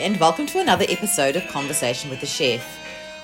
[0.00, 2.78] and welcome to another episode of Conversation with the Chef.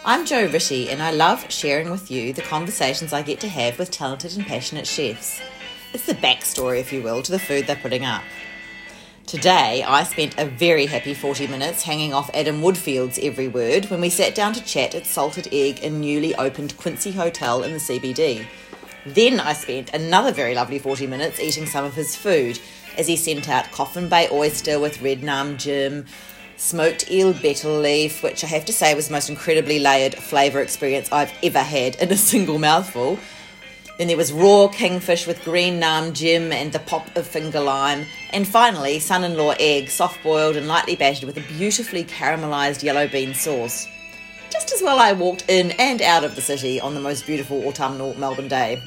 [0.05, 3.79] I'm Jo Ritty, and I love sharing with you the conversations I get to have
[3.79, 5.41] with talented and passionate chefs.
[5.95, 8.23] It's the backstory, if you will, to the food they're putting up.
[9.25, 14.03] Today, I spent a very happy 40 minutes hanging off Adam Woodfield's every word when
[14.03, 17.79] we sat down to chat at Salted Egg in newly opened Quincy Hotel in the
[17.79, 18.47] CBD.
[19.07, 22.59] Then I spent another very lovely 40 minutes eating some of his food
[22.99, 26.05] as he sent out Coffin Bay oyster with red nam jim,
[26.57, 30.61] smoked eel betel leaf, which I have to say was the most incredibly layered flavour
[30.61, 33.19] experience I've ever had in a single mouthful.
[33.99, 38.05] Then there was raw kingfish with green nam jim and the pop of finger lime.
[38.31, 42.83] And finally, son in law egg, soft boiled and lightly battered with a beautifully caramelised
[42.83, 43.89] yellow bean sauce.
[44.51, 47.67] Just as well I walked in and out of the city on the most beautiful
[47.67, 48.83] autumnal Melbourne day.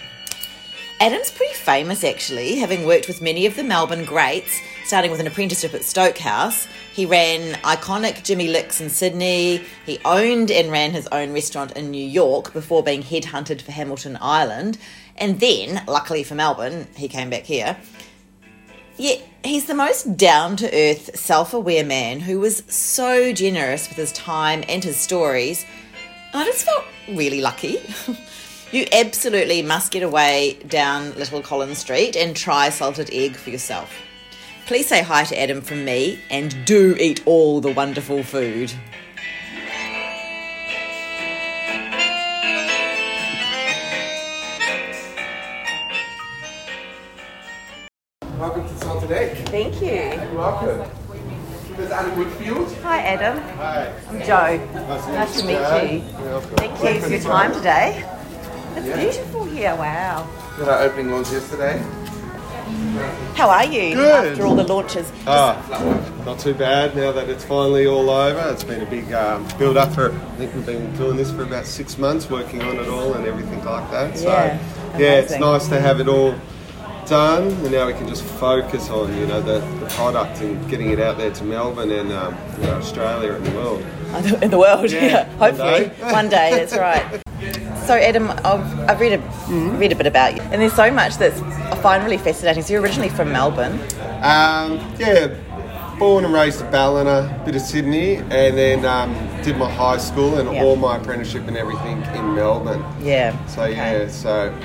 [1.01, 5.27] Adam's pretty famous actually, having worked with many of the Melbourne greats, starting with an
[5.27, 6.67] apprenticeship at Stoke House.
[6.93, 9.63] He ran iconic Jimmy Liks in Sydney.
[9.85, 14.17] He owned and ran his own restaurant in New York before being headhunted for Hamilton
[14.19, 14.77] Island.
[15.15, 17.77] And then, luckily for Melbourne, he came back here.
[18.97, 23.97] Yet he's the most down to earth, self aware man who was so generous with
[23.97, 25.65] his time and his stories.
[26.33, 27.81] I just felt really lucky.
[28.71, 33.91] You absolutely must get away down Little Collins Street and try salted egg for yourself.
[34.69, 38.71] Please say hi to Adam from me and do eat all the wonderful food.
[48.37, 49.37] Welcome to Salted Egg.
[49.49, 49.87] Thank you.
[50.21, 50.87] You're welcome.
[51.75, 52.81] There's Adam Woodfield.
[52.83, 53.41] Hi, Adam.
[53.57, 53.91] Hi.
[54.09, 54.57] I'm Joe.
[54.75, 55.83] Nice to Nice to meet you, meet Joe.
[55.83, 56.23] you.
[56.23, 56.57] You're welcome.
[56.57, 58.05] Thank you for your time today.
[58.75, 58.95] It's Yeah.
[58.97, 59.75] beautiful here.
[59.75, 60.27] Wow.
[60.59, 61.81] Did our opening launch yesterday?
[63.35, 64.31] How are you Good.
[64.31, 65.11] after all the launches?
[65.25, 65.55] Ah,
[66.25, 68.49] not too bad now that it's finally all over.
[68.51, 71.43] It's been a big um, build up for, I think we've been doing this for
[71.43, 74.17] about six months, working on it all and everything like that.
[74.17, 74.59] So, Yeah,
[74.97, 76.35] yeah, it's nice to have it all
[77.05, 80.91] done and now we can just focus on, you know, the, the product and getting
[80.91, 83.81] it out there to Melbourne and, um, you know, Australia and the world.
[84.43, 84.91] in the world.
[84.91, 86.13] Yeah, Yeah, one hopefully day.
[86.13, 86.51] one day.
[86.51, 87.21] That's right.
[87.89, 91.17] So, Adam, I've, I've read a read a bit about you, and there's so much
[91.17, 92.61] that's I find really fascinating.
[92.61, 93.79] So, you're originally from Melbourne.
[94.21, 95.33] Um, yeah,
[95.97, 99.11] born and raised in Ballina, bit of Sydney, and then um,
[99.41, 100.65] did my high school and Yeah.
[100.65, 102.85] all my apprenticeship and everything in Melbourne.
[103.01, 103.33] Yeah.
[103.47, 104.03] So okay.
[104.03, 104.55] yeah, so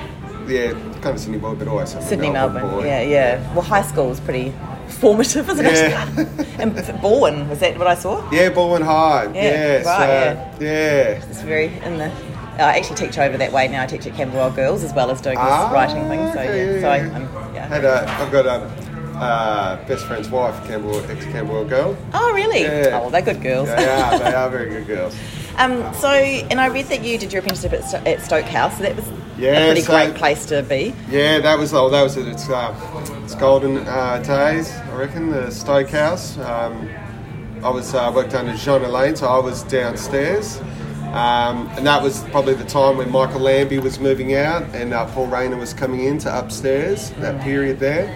[0.47, 2.69] yeah, kind of Sydney boy, but always Sydney, Melbourne.
[2.69, 2.85] boy.
[2.85, 3.53] Yeah, yeah.
[3.55, 4.53] Well, high school was pretty
[4.87, 6.07] formative, isn't Yeah.
[6.15, 6.47] it?
[6.59, 8.21] and Bourne was that what I saw?
[8.31, 9.33] Yeah, Balwyn High.
[9.33, 11.27] Yeah, Yeah, right, so, yeah.
[11.27, 12.11] It's very in the.
[12.57, 13.83] I actually teach over that way now.
[13.83, 16.19] I teach at Camberwell Girls as well as doing this Ah, writing thing.
[16.33, 17.15] So okay, yeah, so I, yeah.
[17.15, 17.67] I'm yeah.
[17.67, 18.85] Had a, I've got a
[19.17, 21.97] uh, best friend's wife, Campbell, ex Campbell girl.
[22.13, 22.61] Oh really?
[22.61, 22.91] Yeah.
[22.93, 23.67] Oh, well, they're good girls.
[23.69, 25.15] They are, they are very good girls.
[25.57, 28.75] Um, so, and I read that you did your apprenticeship at, at Stoke House.
[28.75, 29.05] So that was
[29.37, 30.93] Yeah, a pretty so- great place to be.
[31.09, 32.27] Yeah, that was oh, that was it.
[32.27, 32.75] It's, uh,
[33.23, 35.29] it's golden uh, days, I reckon.
[35.31, 36.37] The Stoke House.
[36.39, 36.89] Um,
[37.63, 40.59] I was uh, worked under Jean Elaine, so I was downstairs,
[41.15, 45.05] um, and that was probably the time when Michael Lambie was moving out and uh,
[45.13, 47.11] Paul Rayner was coming into upstairs.
[47.11, 48.13] That period there,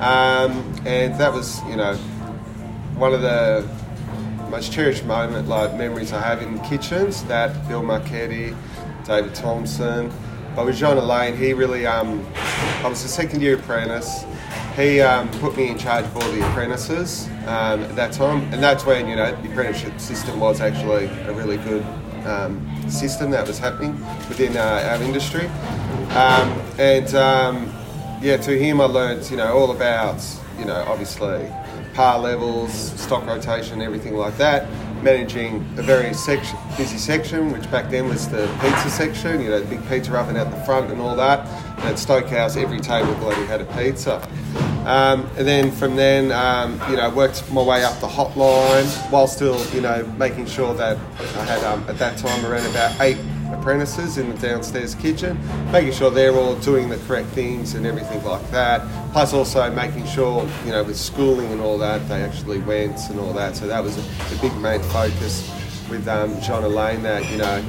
[0.00, 1.94] um, and that was you know
[2.96, 3.68] one of the
[4.48, 7.22] most cherished moment like memories I have in kitchens.
[7.24, 8.56] That Bill Marchetti,
[9.04, 10.10] David Thompson,
[10.56, 12.26] but with John Elaine, he really um,
[12.82, 14.24] I was a second year apprentice.
[14.74, 18.62] He um, put me in charge of all the apprentices um, at that time, and
[18.62, 21.84] that's when you know the apprenticeship system was actually a really good
[22.28, 23.92] um, system that was happening
[24.28, 25.46] within uh, our industry.
[26.16, 27.72] Um, and um,
[28.20, 30.24] yeah, to him I learned you know all about
[30.58, 31.50] you know obviously
[31.98, 34.68] par levels, stock rotation, everything like that.
[35.02, 39.58] Managing a very section, busy section, which back then was the pizza section, you know,
[39.58, 41.40] the big pizza oven at the front and all that.
[41.78, 44.20] And at Stoke House, every table bloody had a pizza.
[44.88, 49.26] Um, and then from then, um, you know, worked my way up the hotline while
[49.26, 50.96] still, you know, making sure that
[51.36, 53.18] I had um, at that time around about eight
[53.52, 55.38] apprentices in the downstairs kitchen,
[55.70, 58.80] making sure they're all doing the correct things and everything like that.
[59.12, 63.20] Plus, also making sure, you know, with schooling and all that, they actually went and
[63.20, 63.56] all that.
[63.56, 65.50] So that was a, a big main focus
[65.90, 67.02] with um, John Elaine.
[67.02, 67.62] That you know,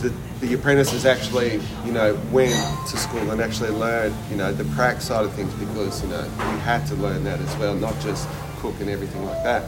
[0.00, 2.54] the, the apprentices actually, you know, went
[2.88, 6.22] to school and actually learned, you know, the prac side of things because you know
[6.22, 8.28] you had to learn that as well, not just
[8.58, 9.62] cook and everything like that.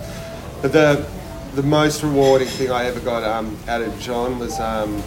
[0.62, 1.06] But the
[1.54, 4.98] the most rewarding thing I ever got um, out of John was um,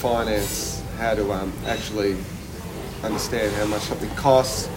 [0.00, 2.16] finance, how to um, actually
[3.02, 4.68] understand how much something costs,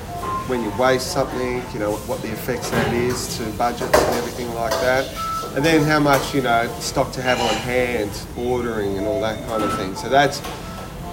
[0.48, 4.54] when you waste something, you know, what the effects that is to budgets and everything
[4.56, 5.31] like that.
[5.56, 9.45] And then how much you know stock to have on hand, ordering, and all that
[9.48, 9.95] kind of thing.
[9.95, 10.42] So that's,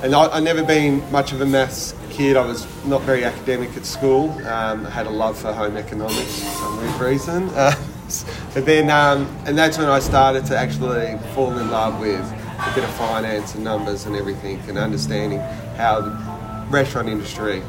[0.02, 2.36] and I, I never been much of a maths kid.
[2.36, 4.30] I was not very academic at school.
[4.46, 7.50] Um, I had a love for home economics for some weird reason.
[8.08, 8.24] Uh,
[8.54, 12.72] but then, um, and that's when I started to actually fall in love with a
[12.74, 15.40] bit of finance and numbers and everything, and understanding
[15.76, 17.62] how the restaurant industry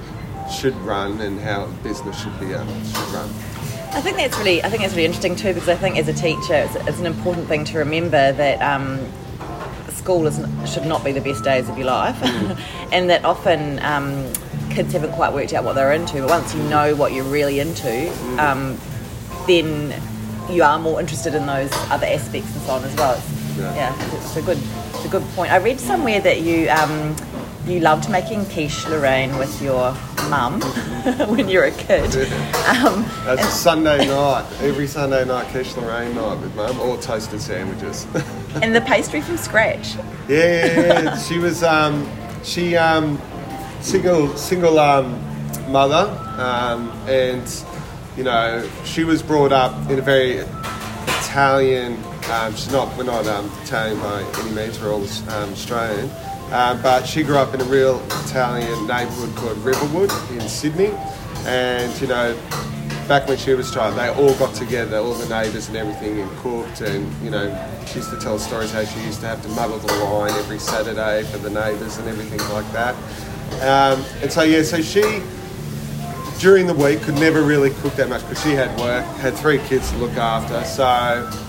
[0.50, 3.30] should run and how business should be uh, should run.
[3.92, 6.14] I think that's really, I think that's really interesting too, because I think as a
[6.14, 9.00] teacher, it's, it's an important thing to remember that um,
[9.90, 10.38] school is,
[10.72, 12.18] should not be the best days of your life,
[12.92, 14.32] and that often um,
[14.70, 16.22] kids haven't quite worked out what they're into.
[16.22, 18.10] But once you know what you're really into,
[18.40, 18.78] um,
[19.48, 20.00] then
[20.50, 23.16] you are more interested in those other aspects and so on as well.
[23.18, 23.76] It's, Yeah.
[23.76, 24.60] yeah, it's a good,
[24.94, 25.52] it's a good point.
[25.52, 26.70] I read somewhere that you.
[26.70, 27.16] Um,
[27.66, 29.96] you loved making quiche Lorraine with your
[30.30, 30.62] mum
[31.30, 32.14] when you were a kid.
[32.68, 37.42] Um, That's a Sunday night, every Sunday night, quiche Lorraine night with mum, or toasted
[37.42, 38.06] sandwiches.
[38.62, 39.96] and the pastry from scratch.
[39.96, 41.18] Yeah, yeah, yeah.
[41.18, 42.10] she was um,
[42.44, 43.20] she um,
[43.82, 45.20] single single um,
[45.72, 47.64] mother, um, and
[48.18, 50.38] you know she was brought up in a very
[51.22, 51.98] Italian.
[52.32, 54.80] Um, she's not we're not um, Italian by any means.
[54.80, 56.10] We're all um, Australian,
[56.52, 60.92] um, but she grew up in a real Italian neighbourhood called Riverwood in Sydney,
[61.46, 62.38] and you know
[63.10, 66.22] back when she was a child, they all got together, all the neighbours and everything,
[66.22, 66.82] and cooked.
[66.82, 67.50] And you know,
[67.88, 70.60] she used to tell stories how she used to have to muddle the wine every
[70.60, 72.96] Saturday for the neighbours and everything like that.
[73.62, 75.24] Um, and so yeah, so she
[76.40, 79.58] during the week could never really cook that much because she had work, had three
[79.68, 80.64] kids to look after.
[80.64, 80.86] So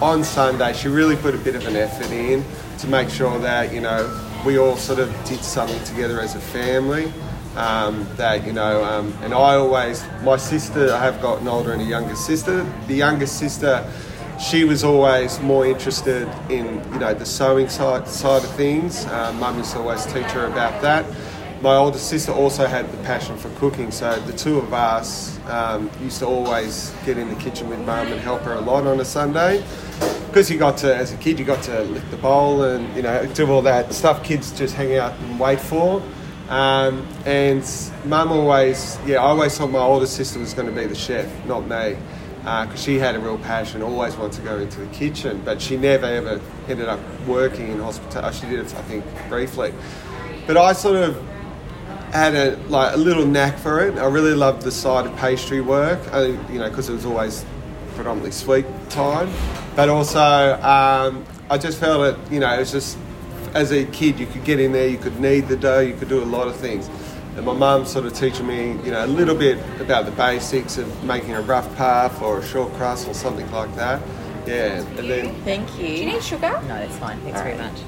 [0.03, 2.43] on Sunday, she really put a bit of an effort in
[2.79, 4.09] to make sure that you know
[4.45, 7.13] we all sort of did something together as a family.
[7.57, 11.73] Um, that you know, um, and I always, my sister, I have got an older
[11.73, 12.65] and a younger sister.
[12.87, 13.85] The younger sister,
[14.41, 19.05] she was always more interested in you know the sewing side side of things.
[19.07, 21.05] Um, Mum used to always teach her about that.
[21.61, 25.91] My older sister also had the passion for cooking, so the two of us um,
[26.01, 29.01] used to always get in the kitchen with Mum and help her a lot on
[29.01, 29.63] a Sunday.
[30.29, 33.03] Because you got to, as a kid, you got to lick the bowl and you
[33.03, 36.03] know do all that stuff kids just hang out and wait for.
[36.49, 37.65] Um, and
[38.05, 41.29] Mum always, yeah, I always thought my older sister was going to be the chef,
[41.47, 41.97] not me,
[42.45, 45.63] uh, because she had a real passion, always wanted to go into the kitchen, but
[45.63, 48.27] she never ever ended up working in hospitality.
[48.27, 49.73] Uh, she did it, I think, briefly.
[50.47, 51.23] But I sort of
[52.13, 53.97] had a like a little knack for it.
[53.97, 57.45] I really loved the side of pastry work, I, you know, because it was always
[57.95, 59.31] predominantly sweet time.
[59.77, 60.21] But also,
[60.63, 62.99] um, I just felt it, you know, it was just
[63.55, 66.09] as a kid, you could get in there, you could knead the dough, you could
[66.09, 66.89] do a lot of things.
[67.37, 70.79] And my mum sort of teaching me, you know, a little bit about the basics
[70.79, 74.01] of making a rough puff or a short crust or something like that.
[74.47, 75.87] Yeah, and then Thank you.
[75.87, 76.61] Do you need sugar?
[76.63, 77.21] No, that's fine.
[77.21, 77.79] Thanks very much.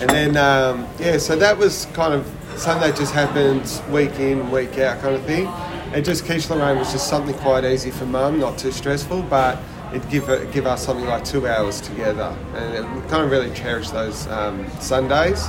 [0.00, 4.78] and then, um, yeah, so that was kind of Sunday just happened week in, week
[4.78, 5.46] out kind of thing.
[5.94, 9.58] And just quiche Lorraine was just something quite easy for mum, not too stressful, but
[9.94, 12.36] it'd give, it, give us something like two hours together.
[12.54, 15.48] And it, we kind of really cherish those um, Sundays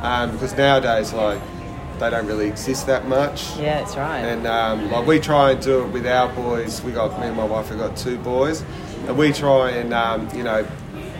[0.00, 1.40] um, because nowadays, like,
[1.98, 3.56] they don't really exist that much.
[3.56, 4.20] Yeah, that's right.
[4.20, 6.82] And um, like we try and do it with our boys.
[6.82, 7.70] We got me and my wife.
[7.70, 8.62] We got two boys,
[9.06, 10.66] and we try and um, you know,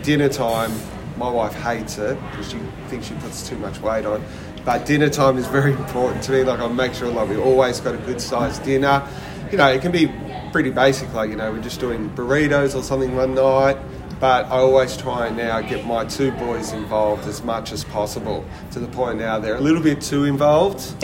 [0.03, 0.71] dinner time.
[1.17, 4.23] My wife hates it because she thinks she puts too much weight on.
[4.63, 6.43] But dinner time is very important to me.
[6.43, 9.05] Like I make sure like we always got a good sized dinner.
[9.51, 10.05] You know, it can be
[10.51, 11.13] pretty basic.
[11.13, 13.77] Like you know, we're just doing burritos or something one night.
[14.19, 18.43] But I always try and now get my two boys involved as much as possible
[18.71, 20.81] to the point now they're a little bit too involved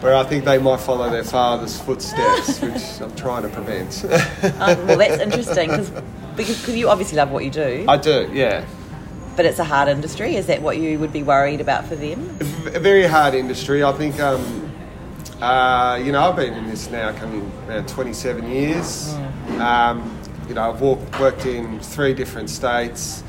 [0.00, 4.04] where I think they might follow their father's footsteps, which I'm trying to prevent.
[4.04, 5.90] Um, well, that's interesting cause,
[6.36, 8.64] because cause you obviously love what you do, I do, yeah.
[9.34, 10.36] but it's a hard industry.
[10.36, 12.38] Is that what you would be worried about for them?
[12.66, 13.82] A very hard industry.
[13.82, 14.69] I think, um,
[15.40, 19.14] uh, you know, I've been in this now coming around 27 years.
[19.58, 20.18] Um,
[20.48, 23.24] you know, I've walked, worked in three different states,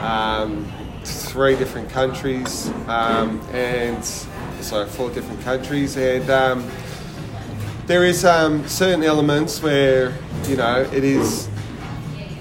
[0.00, 0.70] um,
[1.04, 6.70] three different countries, um, and so four different countries, and um,
[7.86, 10.12] there is um, certain elements where
[10.46, 11.48] you know it is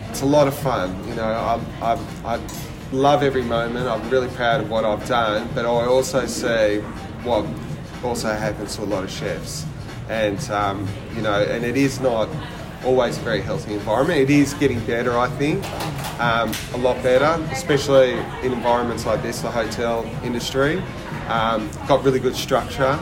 [0.09, 1.07] it's a lot of fun.
[1.07, 2.39] You know, I, I, I
[2.91, 3.87] love every moment.
[3.87, 6.79] I'm really proud of what I've done, but I also see
[7.23, 7.45] what
[8.03, 9.65] also happens to a lot of chefs,
[10.09, 12.29] and um, you know, and it is not
[12.85, 14.19] always a very healthy environment.
[14.21, 15.63] It is getting better, I think,
[16.19, 18.13] um, a lot better, especially
[18.43, 20.81] in environments like this, the hotel industry.
[21.27, 22.97] Um, got really good structure.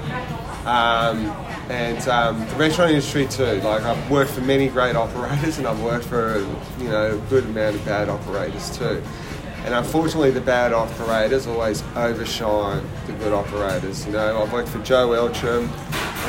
[0.66, 1.34] Um,
[1.70, 3.62] and um, the restaurant industry too.
[3.62, 6.40] Like I've worked for many great operators, and I've worked for
[6.80, 9.02] you know a good amount of bad operators too.
[9.66, 14.06] And unfortunately, the bad operators always overshine the good operators.
[14.06, 15.68] You know, I've worked for Joe Eltram.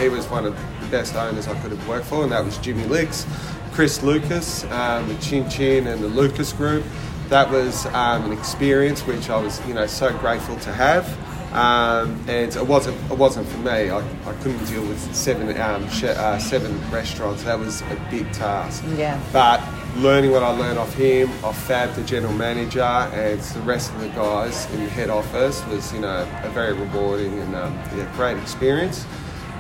[0.01, 2.59] He was one of the best owners I could have worked for, and that was
[2.59, 3.27] Jimmy Liks.
[3.73, 6.85] Chris Lucas um, with Chin Chin and the Lucas Group.
[7.29, 11.07] That was um, an experience which I was, you know, so grateful to have.
[11.55, 13.89] Um, and it wasn't it wasn't for me.
[13.91, 17.45] I, I couldn't deal with seven um, sh- uh, seven restaurants.
[17.45, 18.85] That was a big task.
[18.97, 19.19] Yeah.
[19.33, 19.61] But
[19.97, 24.01] learning what I learned off him, off Fab, the general manager, and the rest of
[24.01, 28.11] the guys in the head office was, you know, a very rewarding and um, yeah,
[28.15, 29.05] great experience.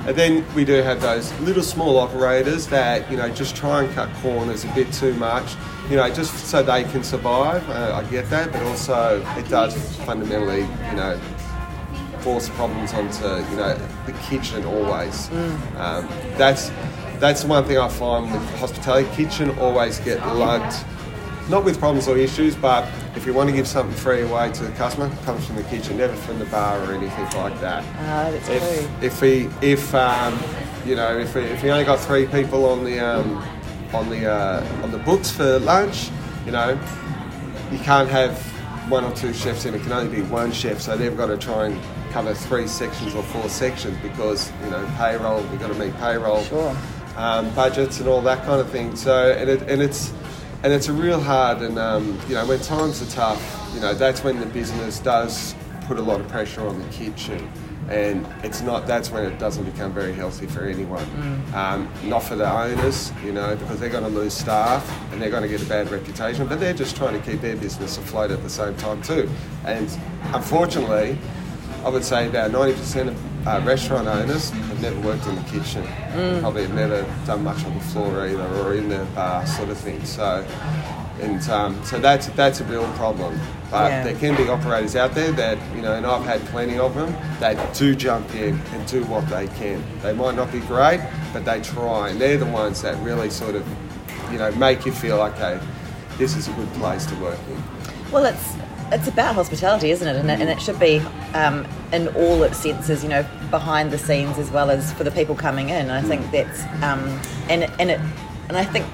[0.06, 3.92] And then we do have those little small operators that, you know, just try and
[3.94, 5.54] cut corners a bit too much,
[5.90, 7.68] you know, just so they can survive.
[7.68, 11.20] Uh, I get that, but also it does fundamentally, you know,
[12.20, 15.30] force problems onto, you know, the kitchen always.
[15.76, 16.70] Um, that's
[17.20, 19.08] that's one thing I find with hospitality.
[19.14, 20.76] Kitchen always get lugged,
[21.48, 24.64] not with problems or issues, but if you want to give something free away to
[24.64, 27.84] the customer, it comes from the kitchen, never from the bar or anything like that.
[27.98, 29.06] Ah, that's if, true.
[29.06, 30.38] If we, if um,
[30.86, 33.42] you know, if we, if we only got three people on the um,
[33.92, 36.10] on the uh, on the books for lunch,
[36.46, 36.78] you know,
[37.72, 38.38] you can't have
[38.88, 39.74] one or two chefs in.
[39.74, 43.14] It can only be one chef, so they've got to try and cover three sections
[43.14, 45.42] or four sections because you know payroll.
[45.44, 46.76] We've got to meet payroll, Sure.
[47.18, 48.96] Um, budgets, and all that kind of thing.
[48.96, 50.12] So and it, and it's
[50.62, 51.58] and it's a real hard.
[51.58, 55.54] And um, you know when times are tough, you know that's when the business does
[55.86, 57.50] put a lot of pressure on the kitchen.
[57.90, 58.86] And it's not.
[58.86, 61.06] That's when it doesn't become very healthy for anyone.
[61.54, 65.30] Um, not for the owners, you know, because they're going to lose staff and they're
[65.30, 66.46] going to get a bad reputation.
[66.46, 69.30] But they're just trying to keep their business afloat at the same time too.
[69.64, 69.88] And
[70.34, 71.16] unfortunately,
[71.82, 75.86] I would say about 90% of uh, restaurant owners have never worked in the kitchen.
[76.40, 79.78] Probably have never done much on the floor either or in the bar sort of
[79.78, 80.04] thing.
[80.04, 80.46] So,
[81.20, 83.38] and um, so that's that's a real problem.
[83.70, 84.04] But Yeah.
[84.04, 87.12] there can be operators out there that you know, and I've had plenty of them
[87.40, 89.82] that do jump in and do what they can.
[90.02, 91.00] They might not be great,
[91.32, 93.66] but they try, and they're the ones that really sort of,
[94.32, 95.58] you know, make you feel okay.
[96.18, 97.62] This is a good place to work in.
[98.10, 98.54] Well, it's
[98.92, 100.16] it's about hospitality, isn't it?
[100.16, 100.98] And it, and it should be
[101.34, 105.10] um, in all its senses, you know, behind the scenes as well as for the
[105.10, 105.90] people coming in.
[105.90, 108.00] I think that's um, and and it
[108.48, 108.86] and I think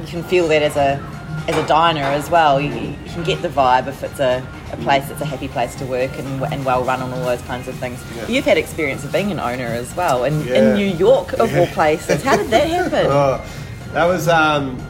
[0.00, 1.00] you can feel that as a
[1.48, 2.60] as a diner as well.
[2.60, 5.74] You, you can get the vibe if it's a, a place that's a happy place
[5.76, 8.02] to work and, and well run and all those kinds of things.
[8.16, 8.28] Yeah.
[8.28, 10.54] You've had experience of being an owner as well in, Yeah.
[10.70, 12.22] in New York of all places.
[12.22, 13.06] How did that happen?
[13.10, 13.44] Oh,
[13.92, 14.80] that was um,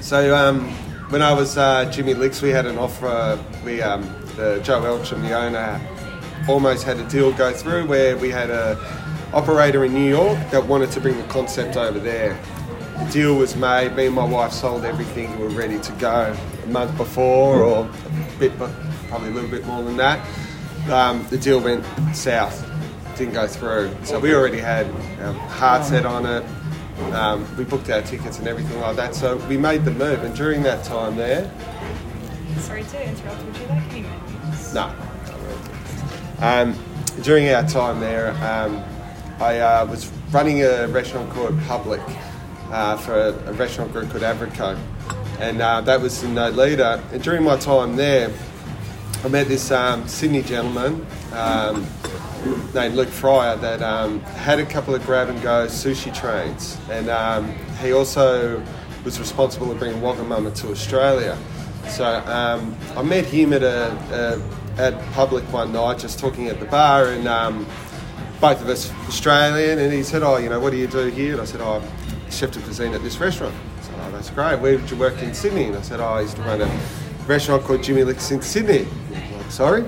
[0.00, 0.74] so um,
[1.10, 3.42] when I was uh, Jimmy Liks, we had an offer.
[3.64, 4.02] We um,
[4.36, 5.80] Joe Eltram, the owner,
[6.48, 8.78] almost had a deal go through where we had a
[9.32, 12.38] operator in New York that wanted to bring the concept over there.
[12.98, 13.94] The deal was made.
[13.96, 15.38] Me and my wife sold everything.
[15.38, 18.56] We were ready to go a month before, or a bit,
[19.08, 20.26] probably a little bit more than that.
[20.90, 21.84] Um, the deal went
[22.14, 22.68] south,
[23.16, 23.94] didn't go through.
[24.04, 24.86] So we already had
[25.20, 26.44] our heart set on it.
[27.12, 29.14] Um, we booked our tickets and everything like that.
[29.14, 31.50] So we made the move, and during that time there,
[32.58, 33.44] Sorry to interrupt.
[33.44, 34.74] Would you like any menus?
[34.74, 34.92] no.
[36.40, 36.78] Um,
[37.22, 38.82] during our time there, um,
[39.40, 42.00] I uh, was running a restaurant called Public
[42.70, 44.78] uh, for a, a restaurant group called AvroKO,
[45.40, 47.02] and uh, that was in Nolita.
[47.12, 48.30] And during my time there,
[49.24, 51.86] I met this um, Sydney gentleman um,
[52.74, 57.08] named Luke Fryer that um, had a couple of grab and go sushi trains, and
[57.08, 58.62] um, he also
[59.04, 61.38] was responsible for bringing Wagamama to Australia.
[61.88, 63.92] So um, I met him at a,
[64.76, 67.66] a at public one night, just talking at the bar, and um,
[68.40, 71.32] both of us Australian, and he said, "Oh, you know, what do you do here?"
[71.32, 74.60] And I said, "Oh, I'm chef de cuisine at this restaurant." Said, "Oh, that's great.
[74.60, 76.80] Where did you work in Sydney?" And I said, "Oh, I used to run a
[77.26, 79.84] restaurant called Jimmy Liks in Sydney." Like, "Sorry?"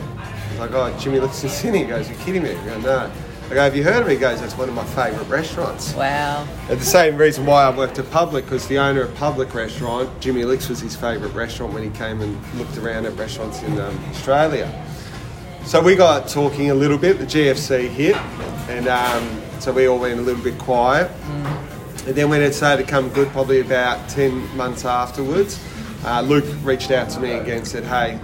[0.61, 3.11] Like, "Oh, Jimmy Liks in Sydney." He goes, "You're kidding me?" I go, "No."
[3.51, 5.93] I go, "Have you heard of it?" He goes, "That's one of my favourite restaurants."
[5.95, 6.47] Wow.
[6.69, 10.09] And the same reason why I worked at Public, because the owner of Public Restaurant,
[10.21, 13.81] Jimmy Liks, was his favourite restaurant when he came and looked around at restaurants in
[13.81, 14.71] um, Australia.
[15.65, 17.19] So we got talking a little bit.
[17.19, 18.17] The GFC hit,
[18.69, 21.11] and um, so we all went a little bit quiet.
[22.07, 25.61] And then when it started to come good, probably about ten months afterwards,
[26.05, 28.19] uh, Luke reached out to me again and said, "Hey,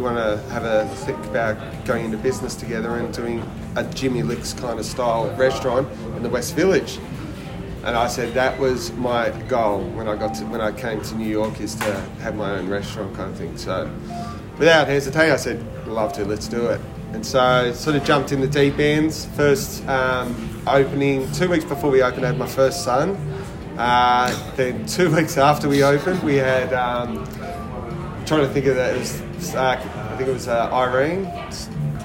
[0.00, 3.44] you want to have a think about going into business together and doing
[3.76, 6.98] a Jimmy Liks kind of style restaurant in the West Village?"
[7.84, 11.14] And I said that was my goal when I got to, when I came to
[11.14, 11.92] New York is to
[12.22, 13.56] have my own restaurant kind of thing.
[13.58, 13.90] So
[14.58, 16.80] without hesitating, I said, "Love to, let's do it."
[17.12, 19.26] and so sort of jumped in the deep ends.
[19.34, 23.16] First um, opening two weeks before we opened, I had my first son.
[23.76, 27.24] Uh, then two weeks after we opened, we had um,
[28.30, 28.94] trying to think of that.
[28.94, 29.20] It was
[29.56, 29.76] uh,
[30.12, 31.28] I think it was uh, Irene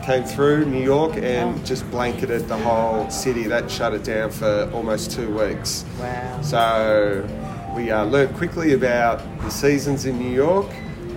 [0.04, 3.44] came through New York and just blanketed the whole city.
[3.44, 5.86] That shut it down for almost two weeks.
[6.00, 6.42] Wow.
[6.42, 10.66] So we uh, learned quickly about the seasons in New York.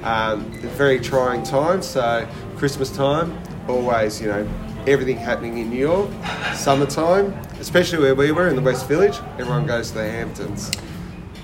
[0.03, 1.87] Um, the very trying times.
[1.87, 3.35] So Christmas time,
[3.67, 4.47] always you know
[4.87, 6.11] everything happening in New York.
[6.53, 10.71] Summertime, especially where we were in the West Village, everyone goes to the Hamptons.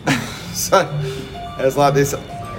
[0.53, 0.81] so
[1.59, 2.15] it was like this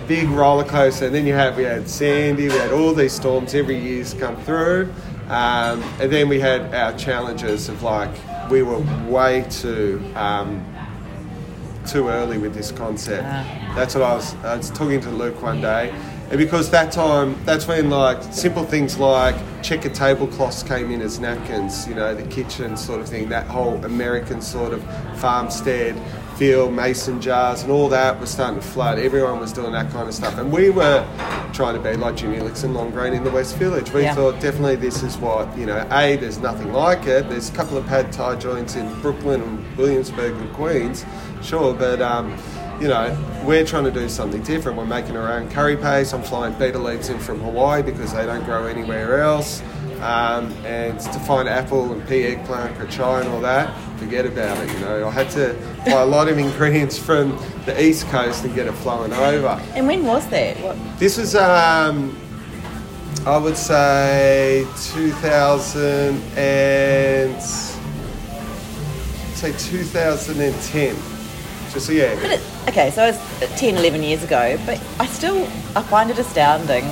[0.07, 1.05] big roller coaster.
[1.05, 4.35] And then you have we had Sandy, we had all these storms every year's come
[4.43, 4.91] through,
[5.29, 8.12] um, and then we had our challenges of like
[8.50, 10.01] we were way too.
[10.15, 10.65] Um,
[11.85, 13.24] too early with this concept.
[13.75, 14.35] That's what I was.
[14.43, 15.93] I was talking to Luke one day,
[16.29, 21.19] and because that time, that's when like simple things like checker tablecloths came in as
[21.19, 21.88] napkins.
[21.88, 23.29] You know, the kitchen sort of thing.
[23.29, 24.83] That whole American sort of
[25.19, 25.95] farmstead
[26.37, 28.99] feel, mason jars, and all that was starting to flood.
[28.99, 31.05] Everyone was doing that kind of stuff, and we were
[31.53, 33.91] trying to be like Jimmy Liks and Long Grain in the West Village.
[33.91, 34.13] We Yeah.
[34.15, 35.85] thought definitely this is what you know.
[35.91, 37.29] A, there's nothing like it.
[37.29, 41.05] There's a couple of pad thai joints in Brooklyn and Williamsburg and Queens,
[41.41, 42.35] sure, but um,
[42.81, 43.15] you know
[43.45, 44.77] we're trying to do something different.
[44.77, 46.13] We're making our own curry paste.
[46.13, 49.61] I'm flying betel leaves in from Hawaii because they don't grow anywhere else.
[50.01, 54.71] Um, and to find apple and pea eggplant, chai and all that, forget about it.
[54.73, 58.53] You know, I had to buy a lot of ingredients from the east coast and
[58.53, 59.59] get it flowing over.
[59.73, 60.57] And when was that?
[60.57, 60.77] What?
[60.99, 62.15] This was, um,
[63.25, 67.41] I would say, 2000 and
[69.35, 70.95] say 2010.
[71.71, 75.05] Just so yeah, But it, okay, so it was 10, 11 years ago, but I
[75.07, 75.43] still
[75.75, 76.85] I find it astounding.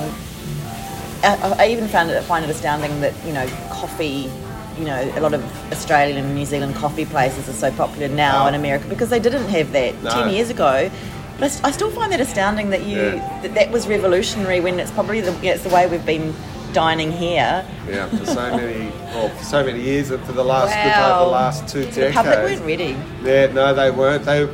[1.24, 4.30] I, I even found it find it astounding that you know coffee,
[4.78, 8.44] you know, a lot of Australian and New Zealand coffee places are so popular now
[8.44, 8.48] Oh.
[8.48, 10.10] in America because they didn't have that No.
[10.10, 10.90] 10 years ago.
[11.38, 13.40] But I, still find that astounding that you Yeah.
[13.42, 16.32] that, that was revolutionary when it's probably the yeah, it's the way we've been
[16.72, 17.64] dining here.
[17.88, 21.24] yeah, for so many, well, for so many years, and for the last, Wow.
[21.24, 22.96] the last two The public weren't ready.
[23.24, 24.24] Yeah, no, they weren't.
[24.24, 24.48] They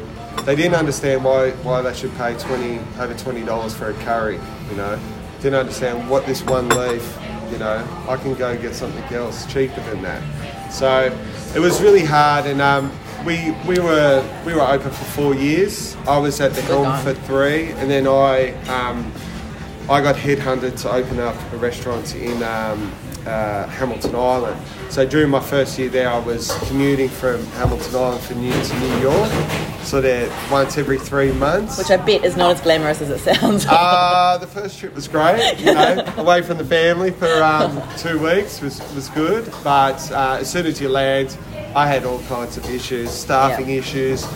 [0.47, 4.39] they didn't understand why why they should pay twenty over twenty dollars for a curry.
[4.71, 4.99] You know,
[5.41, 7.19] didn't understand what this one leaf.
[7.51, 10.73] You know, I can go get something else cheaper than that.
[10.73, 11.17] So
[11.55, 12.93] it was really hard, and um,
[13.25, 15.97] we we were we were open for four years.
[16.07, 19.13] I was at the helm for three, and then I um,
[19.89, 22.93] I got headhunted to open up a restaurant in um,
[23.27, 24.61] uh, Hamilton Island.
[24.91, 28.79] So during my first year there, I was commuting from Hamilton Island for New to
[28.81, 29.31] New York,
[29.83, 31.79] so that once every three months.
[31.79, 33.67] Which I bet is not as glamorous as it sounds.
[33.69, 38.19] Uh, the first trip was great, you know, away from the family for um, two
[38.19, 39.51] weeks was, was good.
[39.63, 41.37] But uh, as soon as you land,
[41.75, 43.77] I had all kinds of issues, staffing Yeah.
[43.77, 44.27] issues,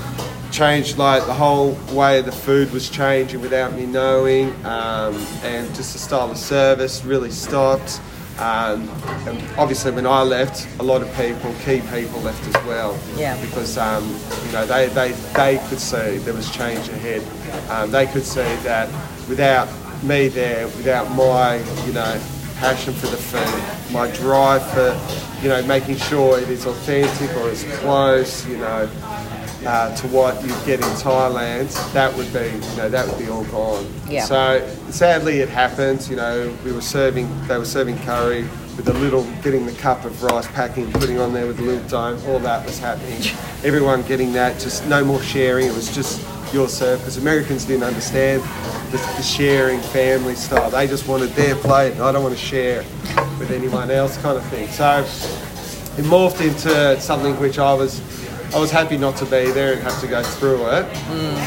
[0.52, 5.94] changed like the whole way the food was changing without me knowing, um, and just
[5.94, 8.00] the style of service really stopped.
[8.38, 8.88] Um,
[9.28, 12.98] and obviously, when I left, a lot of people, key people, left as well.
[13.16, 13.40] Yeah.
[13.40, 14.04] Because um,
[14.46, 17.22] you know they, they they could see there was change ahead.
[17.70, 18.88] Um, they could see that
[19.28, 19.68] without
[20.02, 22.20] me there, without my you know
[22.56, 24.98] passion for the food, my drive for
[25.42, 28.88] you know making sure it is authentic or as close, you know,
[29.66, 33.28] uh, to what you get in Thailand, that would be, you know, that would be
[33.28, 33.86] all gone.
[34.08, 34.24] Yeah.
[34.24, 36.08] So sadly, it happened.
[36.08, 38.42] You know, we were serving, they were serving curry
[38.76, 41.88] with a little, getting the cup of rice packing, putting on there with a little
[41.88, 42.20] dome.
[42.26, 43.20] All that was happening.
[43.64, 44.60] Everyone getting that.
[44.60, 45.66] Just no more sharing.
[45.66, 48.42] It was just your serve because Americans didn't understand
[48.90, 50.70] the, the sharing family style.
[50.70, 51.94] They just wanted their plate.
[51.94, 52.84] I don't want to share
[53.38, 54.68] with anyone else, kind of thing.
[54.68, 55.00] So
[55.96, 58.00] it morphed into something which I was
[58.54, 60.86] I was happy not to be there and have to go through it.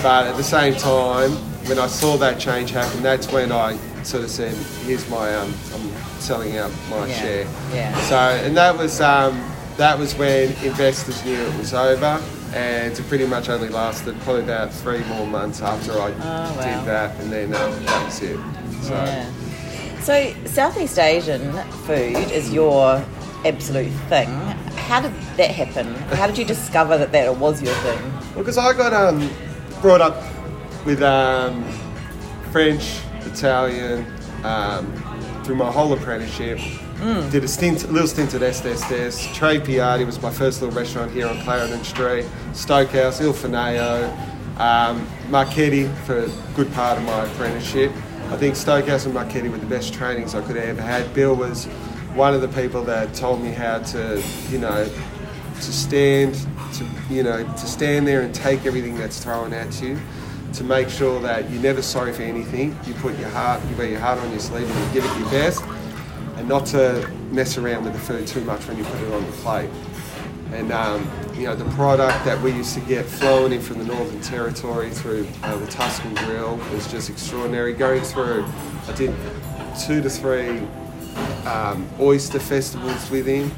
[0.04, 1.32] But at the same time,
[1.68, 4.54] when I saw that change happen, that's when I sort of said,
[4.86, 5.90] "Here's my um, I'm
[6.20, 8.00] selling out my Yeah, share." yeah.
[8.02, 9.40] So and that was um,
[9.78, 12.22] that was when investors knew it was over.
[12.54, 16.54] And it pretty much only lasted probably about three more months after I Oh, wow.
[16.56, 18.40] did that, and then um, that was it.
[18.84, 19.30] So Yeah.
[20.02, 21.52] So Southeast Asian
[21.86, 23.04] food is your
[23.44, 24.30] absolute thing.
[24.88, 25.94] How did that happen?
[26.16, 28.12] How did you discover that that was your thing?
[28.34, 29.30] Well, because I got um,
[29.82, 30.24] brought up
[30.86, 31.70] with um,
[32.54, 34.06] French, Italian,
[34.46, 34.90] um,
[35.44, 36.60] through my whole apprenticeship.
[37.32, 38.82] Did a stint, a little stint at Estes
[39.36, 42.26] Trey Piatti was my first little restaurant here on Clarendon Street.
[42.54, 44.10] Stokehouse, Il Fineo,
[44.58, 47.92] um, Marchetti for a good part of my apprenticeship.
[48.30, 51.14] I think Stokehouse and Marchetti were the best trainings I could have ever had.
[51.14, 51.68] Bill was
[52.18, 54.90] one of the people that told me how to, you know,
[55.56, 56.34] to stand,
[56.74, 60.00] to you know, to stand there and take everything that's thrown at you,
[60.54, 62.76] to make sure that you're never sorry for anything.
[62.86, 65.20] You put your heart, you wear your heart on your sleeve, and you give it
[65.20, 65.64] your best,
[66.38, 69.24] and not to mess around with the food too much when you put it on
[69.24, 69.70] the plate.
[70.54, 73.86] And um, you know, the product that we used to get flowing in from the
[73.86, 77.74] Northern Territory through uh, the Tuscan Grill was just extraordinary.
[77.74, 78.44] Going through,
[78.88, 79.14] I did
[79.86, 80.68] two to three
[81.48, 83.52] um, oyster festivals with him.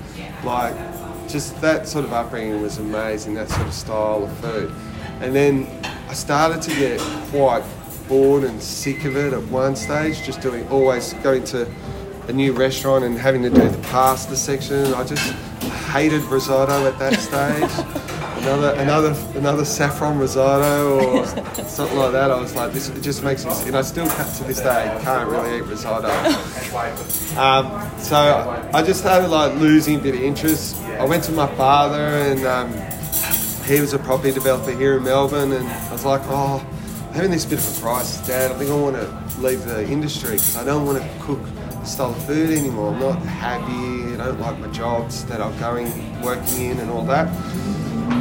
[0.43, 0.75] Like,
[1.27, 4.71] just that sort of upbringing was amazing, that sort of style of food.
[5.21, 5.67] And then
[6.07, 6.99] I started to get
[7.31, 7.63] quite
[8.07, 11.71] bored and sick of it at one stage, just doing always going to
[12.27, 14.93] a new restaurant and having to do the pasta section.
[14.93, 15.33] I just
[15.91, 18.08] hated risotto at that stage.
[18.49, 21.25] Another another another saffron risotto or
[21.67, 22.31] something like that.
[22.31, 23.51] I was like, this it just makes me.
[23.65, 26.09] And I still to this day can't really eat risotto.
[27.39, 30.77] Um, so I just started like losing a bit of interest.
[30.81, 32.45] I went to my father and.
[32.45, 32.73] Um,
[33.69, 36.65] he was a property developer here in Melbourne, and I was like, oh,
[37.07, 38.51] I'm having this bit of a crisis, Dad.
[38.51, 41.39] I think I want to leave the industry because I don't want to cook
[41.85, 42.93] style of food anymore.
[42.93, 44.15] I'm not happy.
[44.15, 47.27] I don't like my jobs that I'm going working in and all that.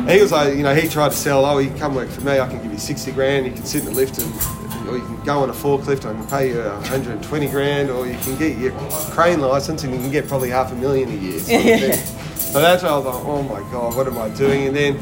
[0.09, 1.45] He was like, you know, he tried to sell.
[1.45, 2.39] Oh, you come work for me.
[2.39, 3.47] I can give you 60 grand.
[3.47, 6.05] You can sit in the lift and, or you can go on a forklift.
[6.05, 8.73] I can pay you 120 grand, or you can get your
[9.11, 11.39] crane license and you can get probably half a million a year.
[11.39, 14.69] Sort of so that's why I was like, oh my god, what am I doing?
[14.69, 14.99] And then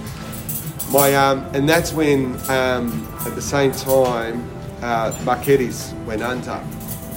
[0.91, 4.49] my um, and that's when um, at the same time
[4.83, 6.61] uh, Marchetti's went under,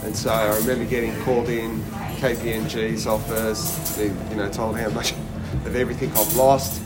[0.04, 1.82] and so I remember getting called in
[2.20, 5.14] KPMG's office to be you know told how much
[5.66, 6.80] of everything I've lost,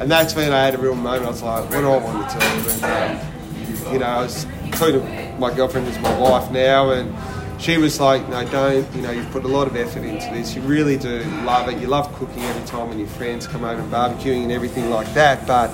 [0.00, 1.24] and that's when I had a real moment.
[1.24, 2.44] I was like, what do I want to do?
[2.46, 7.14] And um, you know, I was talking to my girlfriend, who's my wife now, and
[7.60, 10.56] she was like, no, don't, you know, you've put a lot of effort into this.
[10.56, 11.78] You really do love it.
[11.78, 15.12] You love cooking every time when your friends come over and barbecuing and everything like
[15.12, 15.46] that.
[15.46, 15.70] But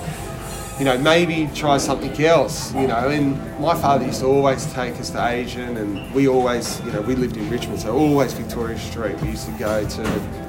[0.79, 3.09] you know, maybe try something else, you know.
[3.09, 7.01] And my father used to always take us to Asian, and we always, you know,
[7.01, 9.19] we lived in Richmond, so always Victoria Street.
[9.23, 10.03] We used to go to,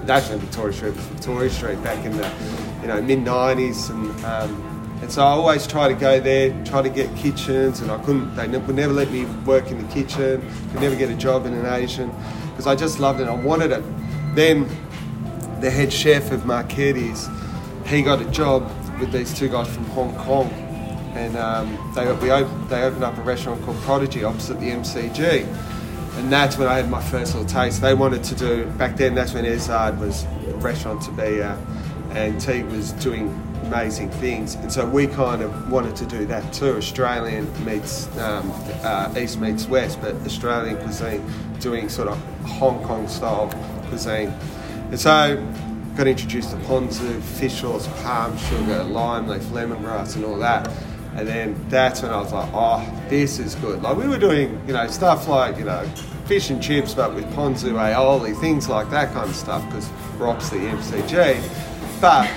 [0.09, 2.29] actually Victoria Street, was Victoria Street back in the,
[2.81, 3.89] you know, mid 90s.
[3.89, 7.91] And, um, and so I always try to go there, try to get kitchens, and
[7.91, 11.15] I couldn't, they would never let me work in the kitchen, could never get a
[11.15, 12.11] job in an Asian,
[12.49, 13.83] because I just loved it, I wanted it.
[14.35, 14.67] Then
[15.61, 17.29] the head chef of Marchetti's,
[17.85, 20.49] he got a job with these two guys from Hong Kong,
[21.15, 25.45] and um, they we op- they opened up a restaurant called Prodigy opposite the MCG,
[26.17, 27.81] and that's when I had my first little taste.
[27.81, 29.15] They wanted to do back then.
[29.15, 31.57] That's when Ezard was a restaurant to be at,
[32.17, 33.29] and T was doing
[33.63, 36.75] amazing things, and so we kind of wanted to do that too.
[36.77, 38.51] Australian meets um,
[38.83, 41.23] uh, East meets West, but Australian cuisine
[41.59, 43.47] doing sort of Hong Kong style
[43.89, 44.33] cuisine,
[44.89, 45.35] and so
[45.95, 50.69] got introduced to ponzu, fish sauce, palm sugar, lime leaf, lemongrass, and all that.
[51.15, 53.81] And then that's when I was like, oh, this is good.
[53.81, 55.83] Like we were doing, you know, stuff like, you know,
[56.25, 59.89] fish and chips, but with ponzu, aioli, things like that kind of stuff, because
[60.21, 61.66] opposite the MCG.
[61.99, 62.29] But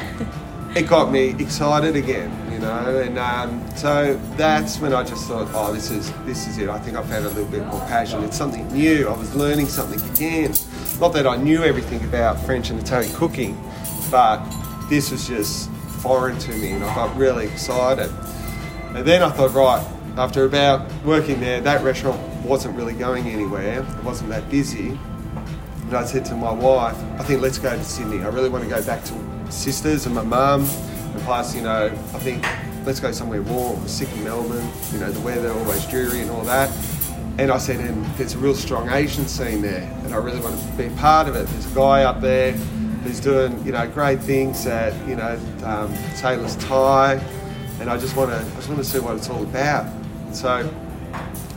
[0.75, 5.49] it got me excited again, you know, and um, so that's when I just thought,
[5.53, 6.69] oh, this is this is it.
[6.69, 8.23] I think I found a little bit more passion.
[8.25, 9.09] It's something new.
[9.09, 10.55] I was learning something again.
[11.01, 13.63] Not that I knew everything about French and Italian cooking,
[14.11, 14.43] but
[14.89, 15.71] this was just
[16.01, 18.11] foreign to me and I got really excited.
[18.95, 23.83] And then I thought, right, after about working there, that restaurant wasn't really going anywhere,
[23.83, 24.99] it wasn't that busy.
[25.83, 28.23] And I said to my wife, I think let's go to Sydney.
[28.23, 30.63] I really want to go back to sisters and my mum.
[30.65, 32.45] And plus, you know, I think
[32.85, 33.81] let's go somewhere warm.
[33.81, 36.71] I'm sick in Melbourne, you know, the weather always dreary and all that.
[37.39, 40.61] And I said, and there's a real strong Asian scene there, and I really want
[40.61, 41.47] to be part of it.
[41.49, 42.53] There's a guy up there
[43.03, 47.15] who's doing, you know, great things at, you know, um, Sailors Thai,
[47.81, 49.87] and I just want to, I just want to see what it's all about.
[50.27, 50.71] And so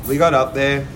[0.08, 0.88] we got up there,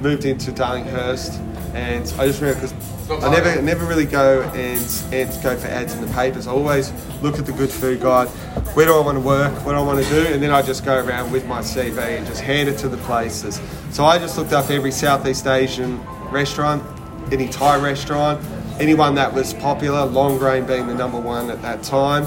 [0.00, 1.38] moved into Darlinghurst,
[1.74, 5.94] and I just remember because I never, never really go and, and go for ads
[5.94, 6.46] in the papers.
[6.46, 6.90] I always
[7.22, 8.28] look at the good food guide.
[8.74, 9.52] Where do I want to work?
[9.64, 10.26] What do I want to do?
[10.32, 12.96] And then I just go around with my CV and just hand it to the
[12.98, 13.60] places.
[13.90, 16.82] So I just looked up every Southeast Asian restaurant,
[17.30, 18.42] any Thai restaurant,
[18.80, 22.26] anyone that was popular, Long Grain being the number one at that time.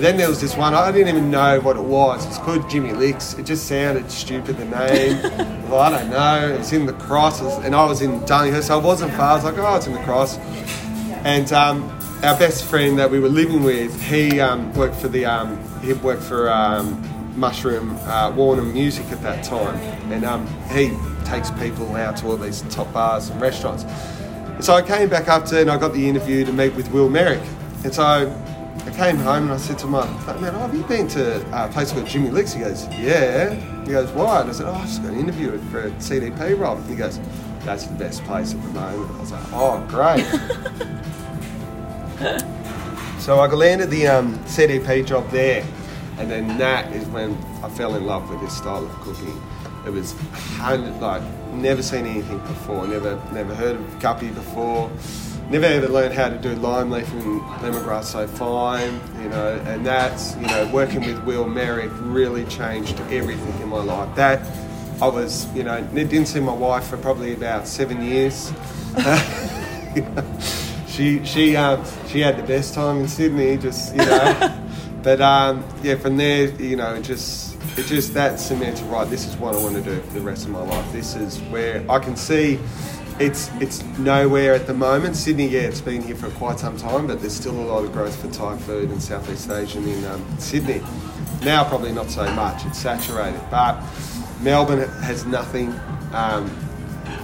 [0.00, 2.26] Then there was this one, I didn't even know what it was.
[2.26, 3.34] It's called Jimmy Liks.
[3.34, 5.50] It just sounded stupid, the name.
[5.74, 6.56] well, I don't know.
[6.56, 7.40] It's in the cross.
[7.40, 9.32] And I was in Darlinghurst, so I wasn't far.
[9.32, 10.38] I was like, oh, it's in the cross.
[11.24, 11.82] And um,
[12.22, 15.92] our best friend that we were living with, he um, worked for the, um, he
[15.94, 17.02] worked for um,
[17.36, 19.74] Mushroom uh, Warner Music at that time.
[20.12, 23.84] And um, he takes people out to all these top bars and restaurants.
[24.64, 27.10] So I came back up to and I got the interview to meet with Will
[27.10, 27.42] Meyrick.
[27.82, 28.30] And so
[28.86, 30.04] I came home and I said to my
[30.40, 32.52] man, oh, have you been to a place called Jimmy Liks?
[32.52, 33.54] He goes, yeah.
[33.84, 34.42] He goes, why?
[34.42, 36.76] And I said, oh, I just got an interview for a CDP role.
[36.76, 37.18] And he goes,
[37.60, 39.10] that's the best place at the moment.
[39.10, 40.24] I was like, oh, great.
[43.20, 45.64] so I landed the um, CDP job there.
[46.18, 49.40] And then that is when I fell in love with this style of cooking.
[49.86, 50.14] It was
[50.56, 54.90] hundred, like never seen anything before, never never heard of kapi before,
[55.50, 59.60] never ever learned how to do lime leaf and lemongrass so fine, you know.
[59.66, 64.14] And that's you know working with Will Meyrick really changed everything in my life.
[64.16, 64.40] That
[65.02, 68.52] I was you know didn't see my wife for probably about seven years.
[70.86, 74.60] she she um, she had the best time in Sydney, just you know.
[75.02, 79.08] but um, yeah, from there you know just it just that cemented right.
[79.08, 80.92] This is what I want to do for the rest of my life.
[80.92, 82.58] This is where I can see.
[83.20, 85.14] It's it's nowhere at the moment.
[85.14, 87.92] Sydney, yeah, it's been here for quite some time, but there's still a lot of
[87.92, 90.82] growth for Thai food and Southeast Asian in um, Sydney.
[91.44, 92.66] Now, probably not so much.
[92.66, 93.80] It's saturated, but
[94.40, 95.72] Melbourne has nothing.
[96.12, 96.50] Um,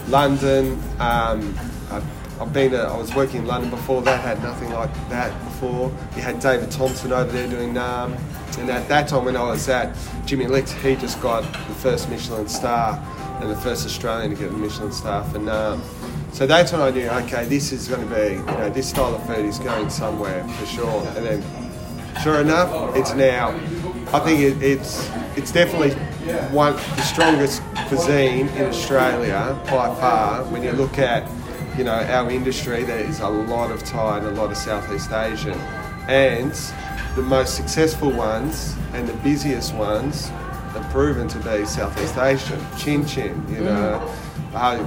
[0.07, 1.59] London, um,
[1.90, 2.70] I've, I've been.
[2.70, 4.20] To, I was working in London before that.
[4.20, 5.88] Had nothing like that before.
[6.14, 8.16] You had David Thompson over there doing Nahm,
[8.59, 12.09] and at that time when I was at Jimmy Liks, he just got the first
[12.09, 13.05] Michelin star
[13.40, 15.81] and the first Australian to get the Michelin star Nahm.
[16.33, 19.14] So that's when I knew, okay, this is going to be, you know, this style
[19.14, 21.07] of food is going somewhere for sure.
[21.16, 21.44] And then,
[22.22, 23.48] sure enough, it's now.
[24.12, 25.92] I think it, it's it's definitely
[26.50, 30.44] one the strongest cuisine in Australia by far.
[30.44, 31.29] When you look at,
[31.76, 35.11] you know, our industry, there is a lot of Thai and a lot of Southeast
[35.12, 35.59] Asian,
[36.09, 36.53] and
[37.16, 40.31] the most successful ones and the busiest ones
[40.90, 42.61] proven to be Southeast Asian.
[42.78, 44.14] Chin Chin, you know,
[44.54, 44.78] uh,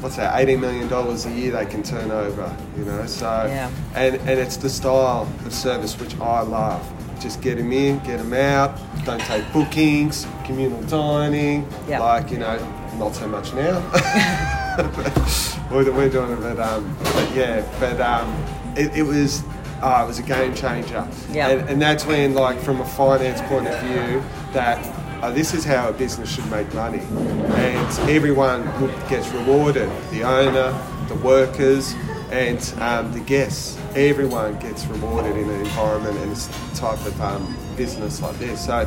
[0.00, 0.34] what's that?
[0.46, 3.06] $80 million a year they can turn over, you know.
[3.06, 3.70] So, Yeah.
[3.94, 6.82] and and it's the style of service which I love.
[7.20, 8.78] Just get them in, get them out.
[9.04, 11.66] Don't take bookings, communal dining.
[11.88, 12.00] Yeah.
[12.00, 12.58] Like you know,
[12.98, 13.80] not so much now.
[15.70, 18.44] we're, we're doing it, but, um, but yeah, but um,
[18.76, 19.42] it, it was
[19.82, 21.06] uh, it was a game changer.
[21.30, 21.48] Yeah.
[21.48, 24.22] And, and that's when, like, from a finance point of view,
[24.52, 24.78] that
[25.22, 28.64] uh, this is how a business should make money, and everyone
[29.08, 29.90] gets rewarded.
[30.10, 30.72] The owner,
[31.08, 31.94] the workers,
[32.30, 33.78] and um, the guests.
[33.94, 38.66] Everyone gets rewarded in an environment and this type of um, business like this.
[38.66, 38.86] So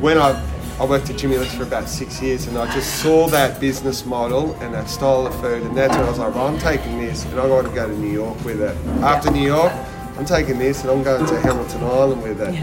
[0.00, 0.32] when I
[0.80, 4.06] I worked at Jimmy Liks for about six years, and I just saw that business
[4.06, 6.98] model and that style of food, and that's when I was like, well, I'm taking
[6.98, 8.74] this, and I want to go to New York with it.
[9.02, 9.70] After New York,
[10.16, 12.54] I'm taking this, and I'm going to Hamilton Island with it.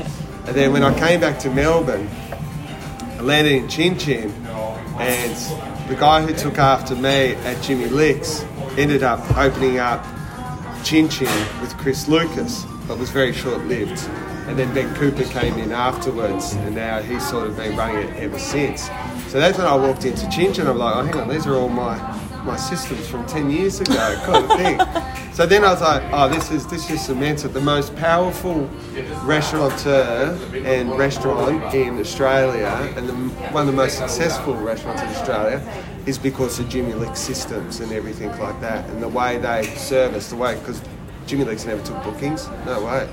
[0.47, 2.09] And then when I came back to Melbourne,
[3.17, 4.31] I landed in Chin Chin,
[4.99, 8.45] and the guy who took after me at Jimmy Liks
[8.77, 10.05] ended up opening up
[10.83, 11.27] Chin Chin
[11.59, 13.99] with Chris Lucas, but was very short lived.
[14.47, 18.15] And then Ben Cooper came in afterwards, and now he's sort of been running it
[18.17, 18.83] ever since.
[19.29, 20.67] So that's when I walked into Chin Chin.
[20.67, 21.97] I'm like, oh, hang on, these are all my
[22.43, 24.77] my systems from 10 years ago, kind of thing.
[25.37, 27.53] so then I was like, oh, this is this just cements it.
[27.53, 28.67] The most powerful
[29.21, 33.13] restaurateur and restaurant in Australia, and the,
[33.53, 35.61] one of the most successful restaurants in Australia,
[36.07, 40.31] is because of Jimmy Lik systems and everything like that, and the way they service,
[40.31, 40.81] the way because
[41.27, 43.07] Jimmy Liks never took bookings, no way.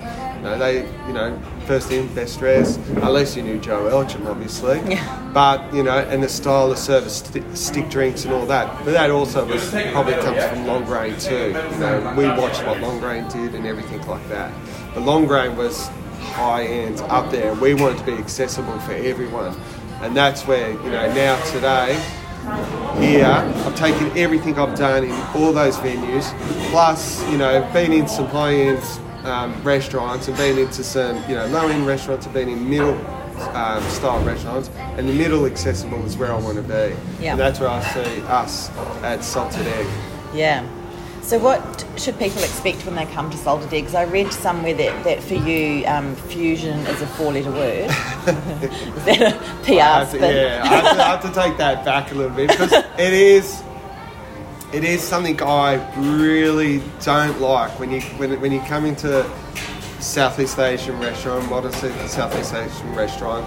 [0.45, 2.79] No, they, you know, first in, best dressed.
[2.97, 4.79] Unless you knew Joe Elcham, obviously.
[4.81, 5.31] Yeah.
[5.33, 8.85] But you know, and the style of service, sti- stick drinks and all that.
[8.85, 11.49] But that also was probably comes from long grain too.
[11.49, 14.53] You know, we watched what long grain did and everything like that.
[14.93, 15.89] But long grain was
[16.35, 17.55] high end up there.
[17.55, 19.59] We wanted to be accessible for everyone,
[20.03, 21.99] and that's where you know now today
[23.01, 23.25] here.
[23.25, 26.25] I've taken everything I've done in all those venues,
[26.71, 28.83] plus, you know, been in some high end
[29.25, 32.95] um, restaurants and been into some, you know, low end restaurants I've been in middle
[33.55, 34.71] um, style restaurants.
[34.97, 36.97] And the middle accessible is where I want to be.
[37.23, 37.33] Yeah.
[37.33, 38.71] And that's where I see us
[39.03, 39.87] at Salted Egg.
[40.35, 40.67] Yeah.
[41.25, 43.95] So, what should people expect when they come to Salted Eggs?
[43.95, 47.85] I read somewhere that, that for you, um, fusion is a four letter word.
[47.87, 51.57] is that a I PR have to, yeah, I have, to, I have to take
[51.57, 53.63] that back a little bit because it is,
[54.75, 55.75] it is something I
[56.19, 59.25] really don't like when you when, when you come into
[60.01, 63.47] Southeast Asian restaurant, modern Southeast Asian restaurant.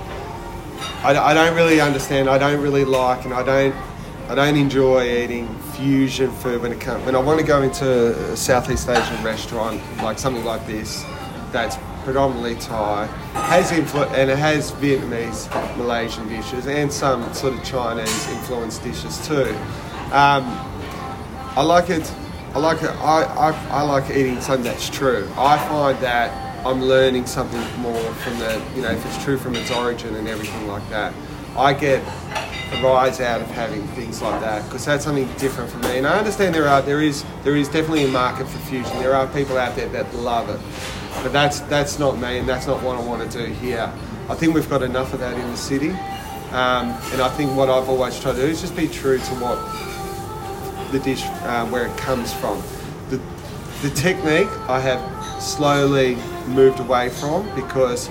[1.04, 2.30] I, I don't really understand.
[2.30, 3.76] I don't really like, and I don't
[4.30, 8.16] I don't enjoy eating fusion food when it comes when I want to go into
[8.32, 11.04] a Southeast Asian restaurant like something like this
[11.52, 17.64] that's predominantly Thai has influ- and it has Vietnamese Malaysian dishes and some sort of
[17.64, 19.56] Chinese influenced dishes too
[20.12, 20.44] um,
[21.58, 22.14] I like it
[22.58, 22.90] I like it.
[22.90, 25.30] I, I, I like eating something that's true.
[25.38, 29.56] I find that I'm learning something more from the, you know, if it's true from
[29.56, 31.14] its origin and everything like that.
[31.56, 32.02] I get
[32.72, 36.00] a rise out of having things like that because that's something different for me.
[36.00, 38.98] And I understand there are there is there is definitely a market for fusion.
[38.98, 40.60] There are people out there that love it,
[41.22, 43.92] but that's that's not me, and that's not what I want to do here.
[44.30, 47.70] I think we've got enough of that in the city, um, and I think what
[47.70, 49.58] I've always tried to do is just be true to what
[50.92, 52.62] the dish uh, where it comes from.
[53.10, 53.22] The,
[53.82, 58.10] the technique I have slowly moved away from because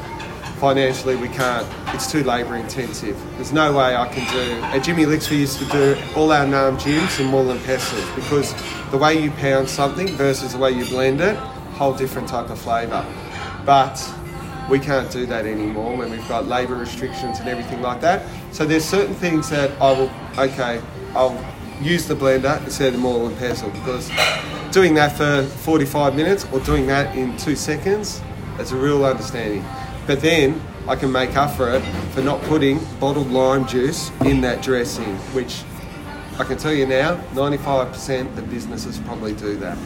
[0.59, 3.21] financially we can't, it's too labour intensive.
[3.33, 6.79] There's no way I can do, at Jimmy we used to do all our nam
[6.79, 8.55] jims in mortar and pestle because
[8.91, 11.37] the way you pound something versus the way you blend it,
[11.77, 13.05] whole different type of flavour.
[13.65, 14.03] But
[14.71, 18.27] we can't do that anymore when we've got labour restrictions and everything like that.
[18.53, 20.81] So there's certain things that I will, okay,
[21.15, 21.37] I'll
[21.81, 24.11] use the blender instead of the mortar and pestle because
[24.73, 28.21] doing that for 45 minutes or doing that in two seconds,
[28.57, 29.65] that's a real understanding.
[30.07, 31.81] But then I can make up for it
[32.13, 35.63] for not putting bottled lime juice in that dressing, which
[36.39, 39.79] I can tell you now, 95% of businesses probably do that.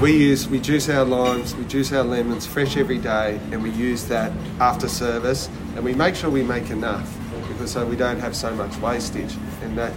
[0.00, 3.70] We use, we juice our limes, we juice our lemons fresh every day, and we
[3.70, 8.18] use that after service, and we make sure we make enough because so we don't
[8.18, 9.34] have so much wastage.
[9.62, 9.92] And that,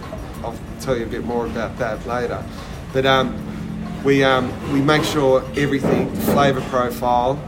[0.46, 2.44] I'll tell you a bit more about that later.
[2.92, 3.34] But um,
[4.04, 7.42] we, um, we make sure everything, flavour profile,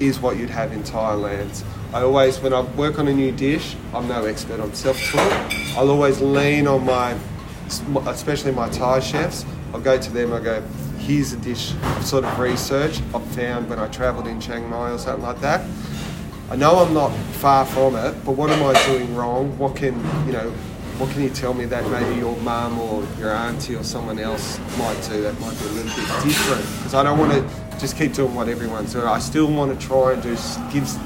[0.00, 1.64] is what you'd have in Thailand.
[1.92, 5.54] I always, when I work on a new dish, I'm no expert, I'm self-taught.
[5.76, 7.16] I'll always lean on my,
[8.06, 9.44] especially my Thai chefs.
[9.72, 10.62] I'll go to them, I go,
[10.98, 14.98] here's a dish sort of research I've found when I travelled in Chiang Mai or
[14.98, 15.64] something like that.
[16.50, 19.56] I know I'm not far from it, but what am I doing wrong?
[19.56, 19.94] What can,
[20.26, 20.52] you know,
[21.00, 24.58] what can you tell me that maybe your mum or your auntie or someone else
[24.76, 26.60] might do that might be a little bit different?
[26.76, 29.06] Because I don't want to just keep doing what everyone's doing.
[29.06, 30.36] I still want to try and do
[30.70, 30.98] gives.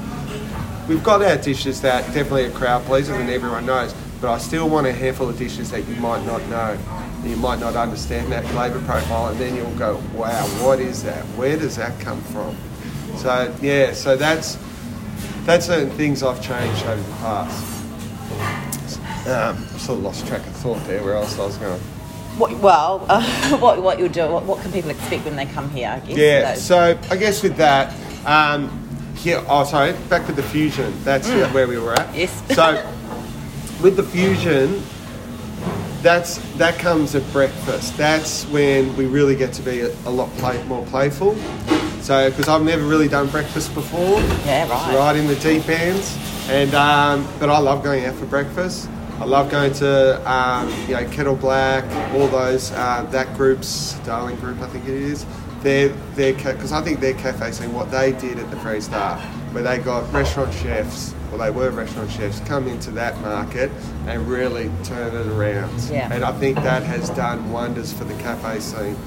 [0.89, 4.67] We've got our dishes that definitely are crowd pleasers and everyone knows, but I still
[4.67, 6.77] want a handful of dishes that you might not know.
[7.23, 11.23] You might not understand that flavour profile, and then you'll go, "Wow, what is that?
[11.37, 12.53] Where does that come from?"
[13.15, 14.57] So yeah, so that's
[15.45, 17.74] that's certain things I've changed over the past.
[19.27, 21.03] Um, I sort of lost track of thought there.
[21.03, 21.79] Where else I was going?
[22.37, 23.23] What, well, uh,
[23.59, 24.27] what what you'll do?
[24.27, 25.89] What, what can people expect when they come here?
[25.89, 26.17] I guess.
[26.17, 26.53] Yeah.
[26.53, 27.93] Those- So I guess with that,
[28.25, 28.69] um,
[29.15, 29.43] here.
[29.47, 29.93] Oh, sorry.
[30.09, 30.93] Back with the fusion.
[31.03, 32.13] That's where we were at.
[32.15, 32.31] Yes.
[32.53, 32.85] So
[33.81, 34.83] with the fusion,
[36.01, 37.97] that's that comes at breakfast.
[37.97, 41.35] That's when we really get to be a, a lot play, more playful.
[42.01, 44.19] So because I've never really done breakfast before.
[44.45, 44.95] Yeah, right.
[44.95, 46.15] right in the deep ends,
[46.49, 48.87] and um, but I love going out for breakfast.
[49.19, 54.35] I love going to um, you know Kettle Black, all those uh, that groups, Darling
[54.37, 55.25] Group, I think it is.
[55.61, 59.17] Their their because I think their cafe scene, what they did at the Free Star,
[59.51, 63.71] where they got restaurant chefs, well they were restaurant chefs, come into that market
[64.05, 65.79] and really turn it around.
[65.89, 66.11] Yeah.
[66.11, 68.97] And I think that has done wonders for the cafe scene.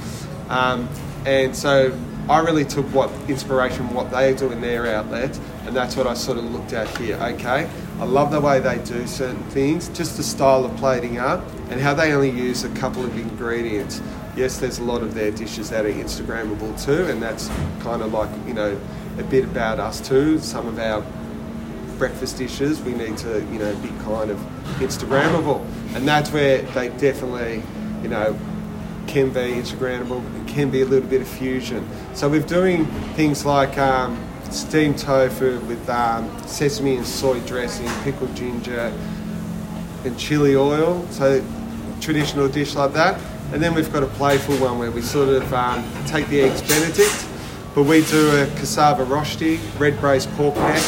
[0.48, 0.88] Um,
[1.26, 1.94] and so
[2.30, 6.14] I really took what inspiration what they do in their outlet, and that's what I
[6.14, 7.16] sort of looked at here.
[7.16, 7.68] Okay,
[8.00, 11.80] I love the way they do certain things, just the style of plating up, and
[11.80, 14.00] how they only use a couple of ingredients.
[14.36, 17.48] Yes, there's a lot of their dishes that are Instagrammable too, and that's
[17.80, 18.80] kind of like you know
[19.18, 20.38] a bit about us too.
[20.38, 21.04] Some of our
[21.98, 24.38] breakfast dishes we need to you know be kind of
[24.78, 27.64] Instagrammable, and that's where they definitely
[28.02, 28.38] you know
[29.08, 31.88] can be Instagrammable can be a little bit of fusion.
[32.14, 34.16] So we're doing things like um,
[34.50, 38.92] steamed tofu with um, sesame and soy dressing, pickled ginger,
[40.04, 41.06] and chili oil.
[41.10, 41.44] So
[42.00, 43.20] traditional dish like that.
[43.52, 46.60] And then we've got a playful one where we sort of um, take the eggs
[46.62, 47.26] Benedict,
[47.74, 50.82] but we do a cassava rosti, red braised pork neck,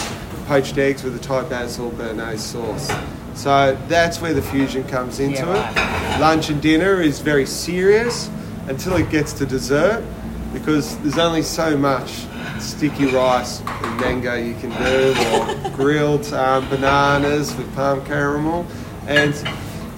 [0.46, 2.90] poached eggs with a Thai basil béarnaise sauce.
[3.34, 6.20] So that's where the fusion comes into Yeah, it.
[6.20, 8.28] Lunch and dinner is very serious
[8.68, 10.04] until it gets to dessert
[10.52, 12.26] because there's only so much
[12.60, 18.66] sticky rice and mango you can do or grilled um, bananas with palm caramel.
[19.06, 19.34] And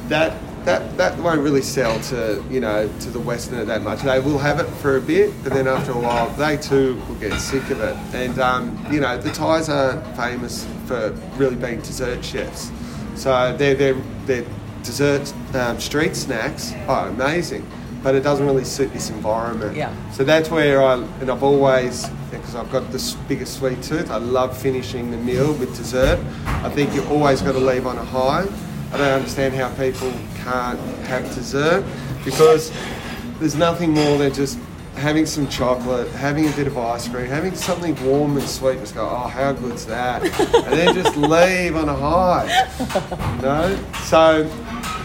[0.09, 4.03] that that that won't really sell to you know to the westerner that much.
[4.03, 7.17] They will have it for a bit but then after a while they too will
[7.17, 7.97] get sick of it.
[8.15, 12.71] And um, you know the thais aren't famous for really being dessert chefs.
[13.17, 13.95] So their their
[14.27, 14.45] their
[14.83, 17.67] dessert um, street snacks are amazing
[18.03, 19.93] but it doesn't really suit this environment Yeah.
[20.11, 24.17] so that's where I, and I've always, because I've got this biggest sweet tooth, I
[24.17, 26.19] love finishing the meal with dessert.
[26.47, 28.47] I think you always got to leave on a high.
[28.93, 30.13] I don't understand how people
[30.45, 31.85] can't have dessert
[32.25, 32.73] because
[33.39, 34.59] there's nothing more than just
[34.97, 38.95] having some chocolate, having a bit of ice cream, having something warm and sweet, just
[38.95, 40.23] go, oh, how good's that?
[40.55, 42.45] and then just leave on a high.
[43.37, 43.85] You know?
[44.05, 44.45] So,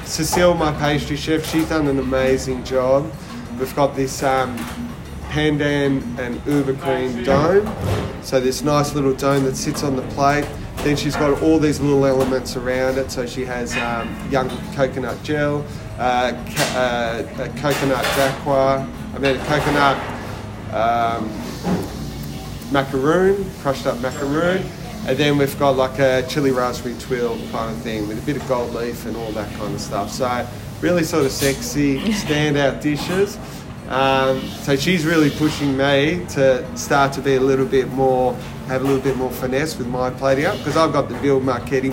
[0.07, 3.11] Cecile, my pastry chef, she's done an amazing job.
[3.59, 4.57] We've got this um,
[5.29, 7.67] pandan and ube cream dome.
[8.23, 10.47] So, this nice little dome that sits on the plate.
[10.77, 13.11] Then she's got all these little elements around it.
[13.11, 15.65] So she has um, young coconut gel,
[15.97, 19.97] uh, ca- uh, a coconut dacqua, I mean a coconut
[20.71, 21.27] um,
[22.71, 24.63] macaroon, crushed up macaroon,
[25.07, 28.35] and then we've got like a chili raspberry tuile kind of thing with a bit
[28.35, 30.11] of gold leaf and all that kind of stuff.
[30.11, 30.45] So
[30.81, 33.37] really sort of sexy, standout dishes.
[33.87, 38.33] Um, so she's really pushing me to start to be a little bit more,
[38.67, 41.39] have a little bit more finesse with my plating up because I've got the Bill
[41.39, 41.89] Marchetti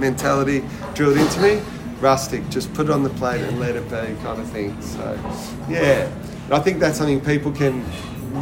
[0.00, 1.60] mentality drilled into me.
[2.00, 4.80] Rustic, just put it on the plate and let it be kind of thing.
[4.80, 5.18] So,
[5.68, 6.10] yeah,
[6.44, 7.84] And I think that's something people can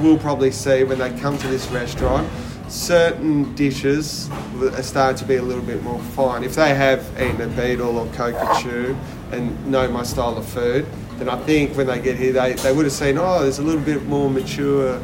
[0.02, 2.28] will probably see when they come to this restaurant.
[2.68, 6.42] Certain dishes are starting to be a little bit more fine.
[6.44, 8.96] If they have eaten a beetle or cockatoo
[9.32, 10.86] and know my style of food,
[11.18, 13.62] then I think when they get here, they, they would have seen, oh, there's a
[13.62, 14.98] little bit more mature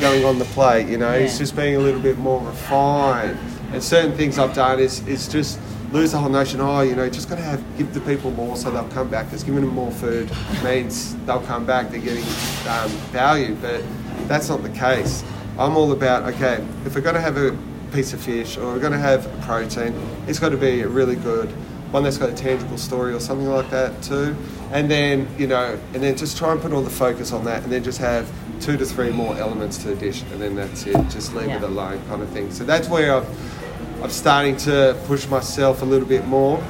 [0.00, 3.38] going on the plate, you know, it's just being a little bit more refined.
[3.72, 5.60] And certain things I've done is, is just
[5.92, 8.56] lose the whole notion, oh, you know, just got to have give the people more
[8.56, 9.26] so they'll come back.
[9.26, 10.30] Because giving them more food
[10.64, 12.24] means they'll come back, they're getting
[12.68, 13.54] um, value.
[13.56, 13.84] But
[14.26, 15.22] that's not the case.
[15.58, 17.56] I'm all about, okay, if we're going to have a
[17.92, 19.94] piece of fish or we're going to have a protein,
[20.26, 21.50] it's got to be a really good
[21.92, 24.34] one that's got a tangible story or something like that too.
[24.72, 27.62] And then, you know, and then just try and put all the focus on that
[27.64, 28.32] and then just have
[28.62, 30.96] two to three more elements to the dish and then that's it.
[31.10, 32.50] Just leave it alone kind of thing.
[32.50, 36.64] So that's where I've, I'm starting to push myself a little bit more.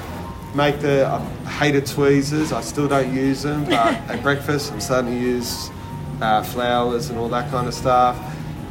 [0.56, 5.12] Make the, I hated tweezers, I still don't use them, but at breakfast I'm starting
[5.12, 5.70] to use
[6.20, 8.18] uh, flowers and all that kind of stuff.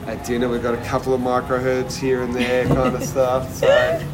[0.08, 3.54] At dinner, we've got a couple of micro herbs here and there, kind of stuff.
[3.54, 3.68] So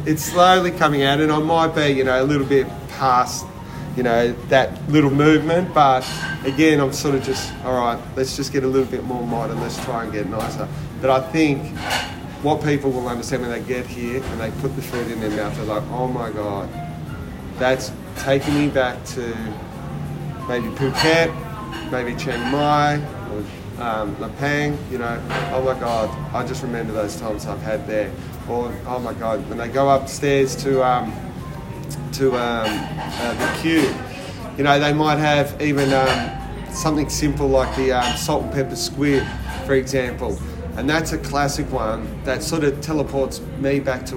[0.04, 3.46] it's slowly coming out, and I might be, you know, a little bit past,
[3.96, 5.72] you know, that little movement.
[5.72, 6.08] But
[6.44, 9.60] again, I'm sort of just, all right, let's just get a little bit more modern.
[9.60, 10.68] Let's try and get nicer.
[11.00, 11.76] But I think
[12.42, 15.30] what people will understand when they get here and they put the food in their
[15.30, 16.68] mouth, they're like, oh my god,
[17.58, 19.22] that's taking me back to
[20.48, 23.02] maybe Phuket, maybe Chiang Mai,
[23.80, 25.22] um, Lampang, you know,
[25.52, 28.10] oh my God, I just remember those times I've had there.
[28.48, 31.12] Or, oh my God, when they go upstairs to, um,
[32.14, 33.94] to um, uh, the queue,
[34.56, 38.76] you know, they might have even um, something simple like the um, salt and pepper
[38.76, 39.26] squid,
[39.66, 40.38] for example.
[40.76, 44.16] And that's a classic one that sort of teleports me back to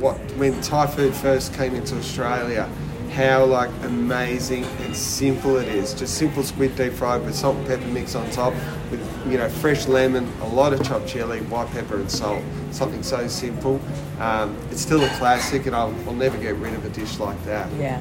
[0.00, 2.68] what when Thai food first came into Australia,
[3.10, 5.94] how like amazing and simple it is.
[5.94, 8.54] Just simple squid deep fried with salt and pepper mix on top,
[8.90, 9.00] with
[9.30, 12.42] you know fresh lemon, a lot of chopped chili, white pepper and salt.
[12.70, 13.80] Something so simple.
[14.20, 17.42] Um, it's still a classic, and I'll, I'll never get rid of a dish like
[17.44, 17.70] that.
[17.78, 18.00] Yeah.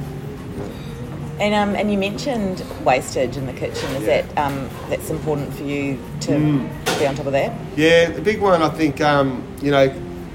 [1.39, 3.89] And um, and you mentioned wastage in the kitchen.
[3.95, 4.22] Is Yeah.
[4.24, 6.99] that um, that's important for you to Mm.
[6.99, 7.53] be on top of that?
[7.78, 9.88] Yeah, the big one I think, um, you know,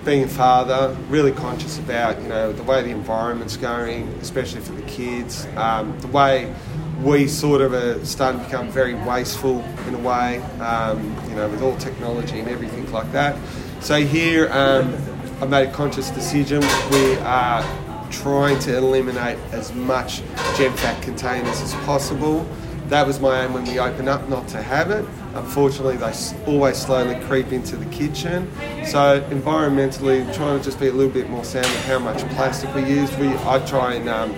[0.04, 4.72] being a father, really conscious about, you know, the way the environment's going, especially for
[4.72, 6.52] the kids, um, the way
[7.02, 11.48] we sort of are starting to become very wasteful in a way, um, you know,
[11.48, 13.36] with all technology and everything like that.
[13.80, 14.94] So here, um,
[15.40, 16.60] I made a conscious decision.
[16.90, 17.62] We are
[18.10, 20.22] trying to eliminate as much
[20.56, 22.46] gem fat containers as possible.
[22.88, 25.04] That was my aim when we opened up, not to have it.
[25.34, 26.12] Unfortunately, they
[26.46, 28.50] always slowly creep into the kitchen.
[28.84, 32.74] So environmentally, trying to just be a little bit more sound with how much plastic
[32.74, 33.14] we use.
[33.16, 34.34] We I try and um,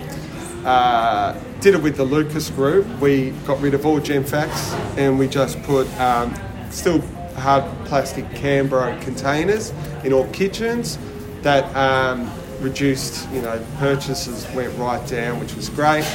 [0.65, 2.87] uh, did it with the Lucas Group.
[3.01, 6.33] We got rid of all gem facts and we just put um,
[6.69, 7.01] still
[7.35, 9.71] hard plastic Cambro containers
[10.03, 10.97] in all kitchens.
[11.41, 16.05] That um, reduced, you know, purchases went right down, which was great.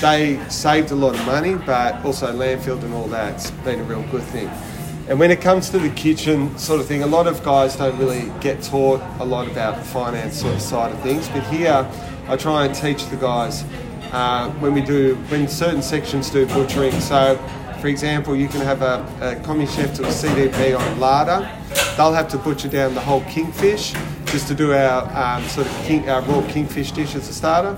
[0.00, 4.02] They saved a lot of money, but also landfill and all that's been a real
[4.10, 4.50] good thing.
[5.08, 7.98] And when it comes to the kitchen sort of thing, a lot of guys don't
[7.98, 11.28] really get taught a lot about the finance sort of side of things.
[11.28, 11.88] But here,
[12.28, 13.64] I try and teach the guys
[14.12, 17.00] uh, when we do, when certain sections do butchering.
[17.00, 17.36] So,
[17.80, 21.50] for example, you can have a, a commis chef to a CDP on larder.
[21.96, 23.94] They'll have to butcher down the whole kingfish
[24.30, 27.74] just to do our um, sort of king, our raw kingfish dish as a starter.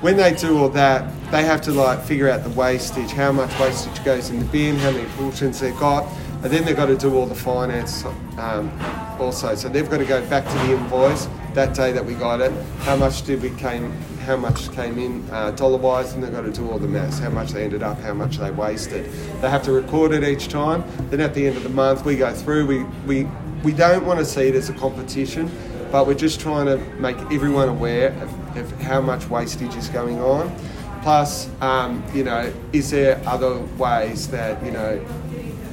[0.00, 3.50] When they do all that, they have to like figure out the wastage, how much
[3.58, 6.06] wastage goes in the bin, how many portions they've got,
[6.42, 8.04] and then they've got to do all the finance
[8.38, 8.70] um,
[9.18, 9.56] also.
[9.56, 11.28] So they've got to go back to the invoice.
[11.54, 13.90] that day that we got it, how much did we came,
[14.20, 17.18] how much came in uh, dollar wise, and they've got to do all the maths,
[17.18, 19.10] how much they ended up, how much they wasted.
[19.40, 20.84] They have to record it each time.
[21.10, 22.66] Then at the end of the month, we go through.
[22.66, 23.28] We we
[23.64, 25.50] we don't want to see it as a competition,
[25.90, 30.20] but we're just trying to make everyone aware of, of how much wastage is going
[30.20, 30.54] on.
[31.02, 35.04] Plus, um, you know, is there other ways that you know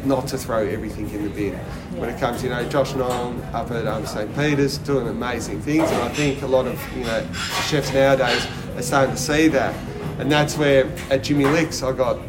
[0.05, 1.55] not to throw everything in the bin.
[1.99, 4.33] When it comes, you know, Josh Niland up at um, St.
[4.35, 7.27] Peter's doing amazing things, and I think a lot of you know
[7.67, 9.75] chefs nowadays are starting to see that,
[10.19, 12.19] and that's where at Jimmy Liks I got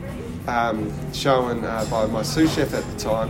[0.48, 3.28] um, shown uh, by my sous chef at the time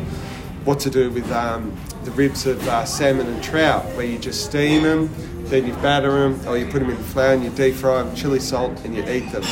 [0.65, 1.77] what to do with um,
[2.07, 5.11] the ribs of uh, salmon and trout, where you just steam them,
[5.49, 8.03] then you batter them, or you put them in the flour and you deep fry
[8.03, 9.45] them, chili salt, and you eat them.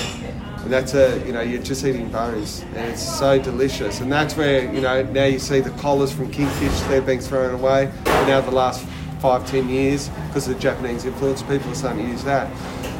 [0.62, 4.00] And that's a you know you're just eating bones and it's so delicious.
[4.00, 7.52] And that's where you know now you see the collars from kingfish they're being thrown
[7.52, 8.86] away and now the last
[9.20, 12.50] five ten years because of the japanese influence people are starting to use that.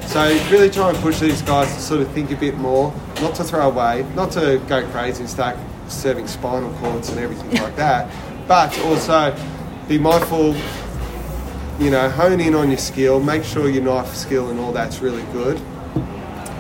[0.09, 2.93] So really try and push these guys to sort of think a bit more
[3.23, 5.57] not to throw away not to go crazy and start
[5.89, 8.11] serving spinal cords and everything like that
[8.47, 9.37] but also
[9.89, 10.55] be mindful
[11.79, 15.01] you know hone in on your skill make sure your knife skill and all that's
[15.01, 15.61] really good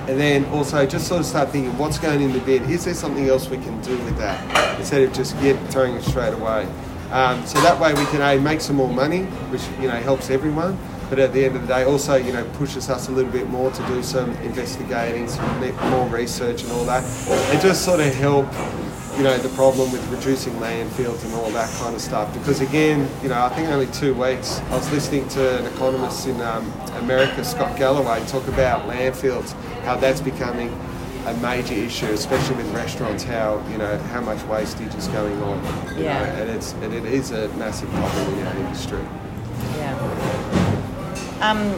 [0.07, 2.63] and then also just sort of start thinking what's going in the bin.
[2.65, 6.03] Is there something else we can do with that instead of just get throwing it
[6.03, 6.69] straight away?
[7.11, 10.31] Um, so that way we can a make some more money, which you know helps
[10.31, 10.79] everyone.
[11.09, 13.49] But at the end of the day, also you know pushes us a little bit
[13.49, 15.61] more to do some investigating, some
[15.91, 17.05] more research and all that,
[17.51, 18.47] and just sort of help
[19.17, 22.33] you know, the problem with reducing landfills and all that kind of stuff.
[22.35, 26.27] Because again, you know, I think only two weeks, I was listening to an economist
[26.27, 29.53] in um, America, Scott Galloway, talk about landfills,
[29.83, 30.69] how that's becoming
[31.27, 35.63] a major issue, especially with restaurants, how, you know, how much wastage is going on.
[35.97, 36.19] Yeah.
[36.19, 39.01] Know, and, it's, and it is a massive problem in our industry.
[39.77, 41.41] Yeah.
[41.41, 41.71] Um,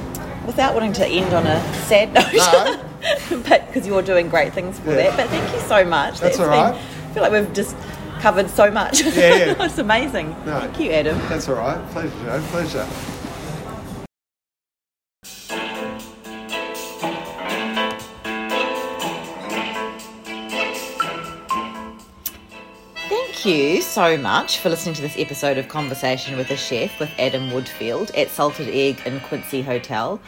[0.46, 2.82] without wanting to end on a sad note, No.
[3.48, 5.10] but because you're doing great things for Yeah.
[5.10, 5.16] that.
[5.16, 6.20] But thank you so much.
[6.20, 6.74] That's It's all been- right.
[6.74, 7.74] I feel like we've just
[8.20, 9.00] covered so much.
[9.00, 9.54] Yeah, yeah.
[9.64, 10.28] it's amazing.
[10.44, 10.60] No.
[10.60, 11.18] Thank you, Adam.
[11.30, 11.82] That's all right.
[11.92, 12.42] Pleasure, Joe.
[12.48, 12.86] Pleasure.
[23.08, 27.10] Thank you so much for listening to this episode of Conversation with a Chef with
[27.18, 30.20] Adam Woodfield at Salted Egg in Quincy Hotel.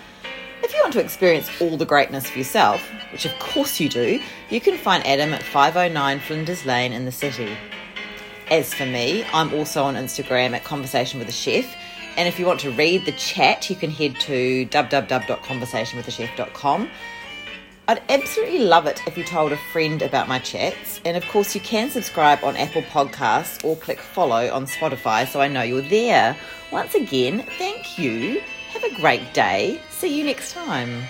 [0.62, 2.82] If you want to experience all the greatness for yourself,
[3.12, 7.12] which of course you do, you can find Adam at 509 Flinders Lane in the
[7.12, 7.56] city.
[8.50, 11.64] As for me, I'm also on Instagram at Conversation with a Chef.
[12.16, 16.90] And if you want to read the chat, you can head to www.conversationwithachef.com.
[17.86, 21.00] I'd absolutely love it if you told a friend about my chats.
[21.04, 25.40] And of course, you can subscribe on Apple Podcasts or click follow on Spotify so
[25.40, 26.36] I know you're there.
[26.72, 28.42] Once again, thank you.
[28.80, 29.80] Have a great day.
[29.90, 31.02] See you next time.